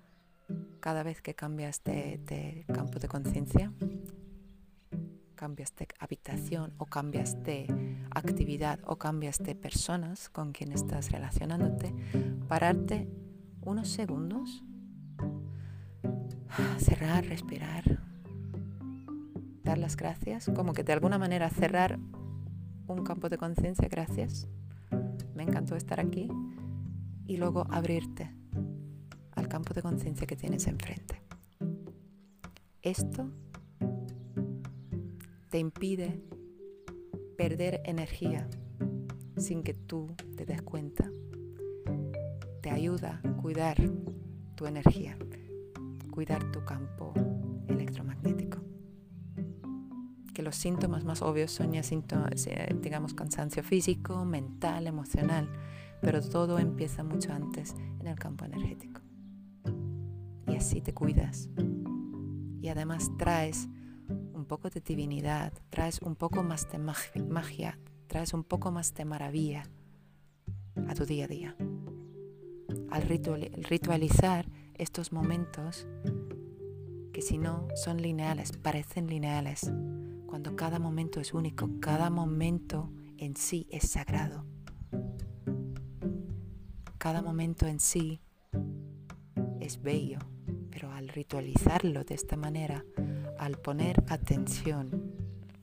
cada 0.81 1.03
vez 1.03 1.21
que 1.21 1.35
cambias 1.35 1.81
de, 1.85 2.65
campo 2.73 2.99
de 2.99 3.07
conciencia, 3.07 3.71
cambias 5.35 5.73
de 5.77 5.87
habitación 5.99 6.73
o 6.79 6.85
cambias 6.85 7.41
de 7.43 7.65
actividad 8.11 8.79
o 8.85 8.97
cambias 8.97 9.37
de 9.37 9.55
personas 9.55 10.29
con 10.29 10.51
quien 10.51 10.73
estás 10.73 11.13
relacionándote, 11.13 11.95
pararte 12.49 13.07
unos 13.61 13.87
segundos, 13.87 14.63
cerrar, 16.77 17.25
respirar, 17.25 17.99
dar 19.63 19.77
las 19.77 19.95
gracias, 19.95 20.49
como 20.55 20.73
que 20.73 20.83
de 20.83 20.93
alguna 20.93 21.17
manera 21.17 21.49
cerrar 21.49 21.99
un 22.87 23.03
campo 23.03 23.29
de 23.29 23.37
conciencia, 23.37 23.87
gracias, 23.87 24.47
me 25.35 25.43
encantó 25.43 25.75
estar 25.75 25.99
aquí, 25.99 26.29
y 27.29 27.37
luego 27.37 27.67
abrirte 27.69 28.31
al 29.33 29.47
campo 29.47 29.75
de 29.75 29.83
conciencia 29.83 30.25
que 30.25 30.35
tienes 30.35 30.65
enfrente. 30.65 31.21
Esto 32.81 33.29
te 35.49 35.59
impide 35.59 36.23
perder 37.37 37.81
energía 37.85 38.47
sin 39.37 39.61
que 39.61 39.75
tú 39.75 40.07
te 40.35 40.45
des 40.45 40.61
cuenta. 40.63 41.11
Te 42.61 42.71
ayuda 42.71 43.21
a 43.23 43.33
cuidar 43.37 43.77
tu 44.55 44.65
energía, 44.65 45.17
cuidar 46.19 46.51
tu 46.51 46.65
campo 46.65 47.13
electromagnético. 47.69 48.59
Que 50.33 50.43
los 50.43 50.57
síntomas 50.57 51.05
más 51.05 51.21
obvios 51.21 51.49
son 51.49 51.71
ya 51.71 51.81
síntomas, 51.81 52.45
digamos, 52.81 53.13
cansancio 53.13 53.63
físico, 53.63 54.25
mental, 54.25 54.87
emocional, 54.87 55.49
pero 56.01 56.21
todo 56.21 56.59
empieza 56.59 57.05
mucho 57.05 57.31
antes 57.31 57.73
en 58.01 58.07
el 58.07 58.19
campo 58.19 58.43
energético 58.43 58.99
así 60.59 60.81
te 60.81 60.93
cuidas. 60.93 61.49
Y 62.61 62.67
además 62.67 63.09
traes 63.17 63.69
un 64.33 64.45
poco 64.45 64.69
de 64.69 64.81
divinidad, 64.81 65.53
traes 65.69 66.01
un 66.01 66.15
poco 66.15 66.43
más 66.43 66.69
de 66.69 66.79
magia, 66.79 67.79
traes 68.07 68.33
un 68.33 68.43
poco 68.43 68.69
más 68.69 68.93
de 68.93 69.05
maravilla 69.05 69.63
a 70.87 70.93
tu 70.93 71.05
día 71.05 71.25
a 71.25 71.27
día. 71.27 71.55
Al 72.91 73.03
ritualizar 73.03 74.49
estos 74.79 75.11
momentos 75.11 75.87
que 77.13 77.21
si 77.21 77.37
no 77.37 77.67
son 77.75 78.01
lineales, 78.01 78.51
parecen 78.53 79.05
lineales, 79.07 79.71
cuando 80.25 80.55
cada 80.55 80.79
momento 80.79 81.19
es 81.19 81.33
único, 81.33 81.69
cada 81.79 82.09
momento 82.09 82.91
en 83.17 83.35
sí 83.35 83.67
es 83.69 83.91
sagrado. 83.91 84.45
Cada 86.97 87.21
momento 87.21 87.67
en 87.67 87.79
sí 87.79 88.19
es 89.59 89.81
bello, 89.81 90.19
ritualizarlo 91.09 92.03
de 92.03 92.15
esta 92.15 92.37
manera, 92.37 92.85
al 93.37 93.57
poner 93.57 94.03
atención 94.09 95.13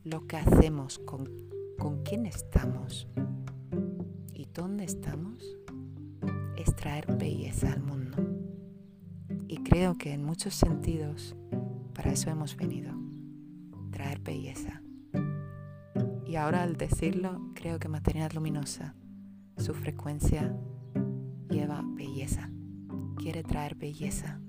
lo 0.04 0.26
que 0.26 0.36
hacemos 0.36 0.98
con, 0.98 1.28
con 1.78 2.02
quién 2.02 2.26
estamos 2.26 3.08
y 4.32 4.46
dónde 4.52 4.84
estamos, 4.84 5.56
es 6.56 6.74
traer 6.76 7.16
belleza 7.16 7.72
al 7.72 7.82
mundo. 7.82 8.05
Y 9.48 9.58
creo 9.58 9.96
que 9.96 10.12
en 10.12 10.24
muchos 10.24 10.54
sentidos 10.54 11.36
para 11.96 12.12
eso 12.12 12.28
hemos 12.28 12.56
venido, 12.56 12.92
traer 13.90 14.20
belleza. 14.20 14.82
Y 16.26 16.36
ahora 16.36 16.62
al 16.62 16.76
decirlo, 16.76 17.40
creo 17.54 17.78
que 17.78 17.88
Maternidad 17.88 18.32
Luminosa, 18.32 18.94
su 19.56 19.72
frecuencia 19.72 20.54
lleva 21.48 21.82
belleza, 21.82 22.50
quiere 23.16 23.42
traer 23.44 23.76
belleza 23.76 24.40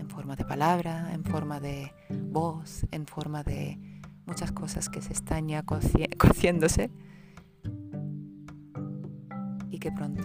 en 0.00 0.10
forma 0.10 0.34
de 0.34 0.44
palabra, 0.44 1.12
en 1.12 1.22
forma 1.22 1.60
de 1.60 1.92
voz, 2.10 2.84
en 2.90 3.06
forma 3.06 3.44
de 3.44 3.78
muchas 4.26 4.50
cosas 4.50 4.88
que 4.88 5.00
se 5.00 5.12
están 5.12 5.46
ya 5.46 5.62
cociéndose. 6.18 6.90
Y 9.70 9.78
que 9.78 9.92
pronto 9.92 10.24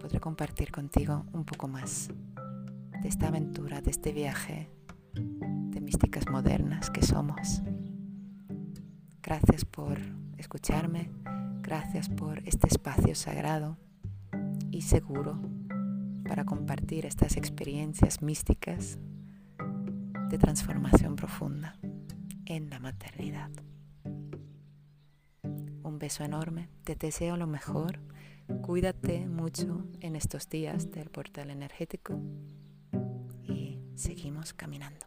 podré 0.00 0.20
compartir 0.20 0.70
contigo 0.70 1.26
un 1.32 1.44
poco 1.44 1.68
más 1.68 2.08
de 3.02 3.08
esta 3.08 3.28
aventura, 3.28 3.80
de 3.80 3.90
este 3.90 4.12
viaje 4.12 4.68
de 5.14 5.80
místicas 5.80 6.28
modernas 6.30 6.90
que 6.90 7.02
somos. 7.02 7.62
Gracias 9.22 9.64
por 9.64 9.98
escucharme, 10.36 11.10
gracias 11.62 12.08
por 12.10 12.46
este 12.46 12.68
espacio 12.68 13.14
sagrado 13.14 13.78
y 14.70 14.82
seguro 14.82 15.40
para 16.28 16.44
compartir 16.44 17.06
estas 17.06 17.36
experiencias 17.36 18.22
místicas 18.22 18.98
de 20.28 20.38
transformación 20.38 21.16
profunda 21.16 21.76
en 22.44 22.68
la 22.68 22.80
maternidad. 22.80 23.50
Un 25.82 25.98
beso 25.98 26.22
enorme, 26.22 26.68
te 26.84 26.96
deseo 26.96 27.36
lo 27.36 27.46
mejor, 27.46 28.00
cuídate 28.60 29.26
mucho 29.26 29.86
en 30.00 30.16
estos 30.16 30.48
días 30.48 30.90
del 30.90 31.08
portal 31.10 31.50
energético 31.50 32.20
seguimos 34.00 34.52
caminando. 34.54 35.06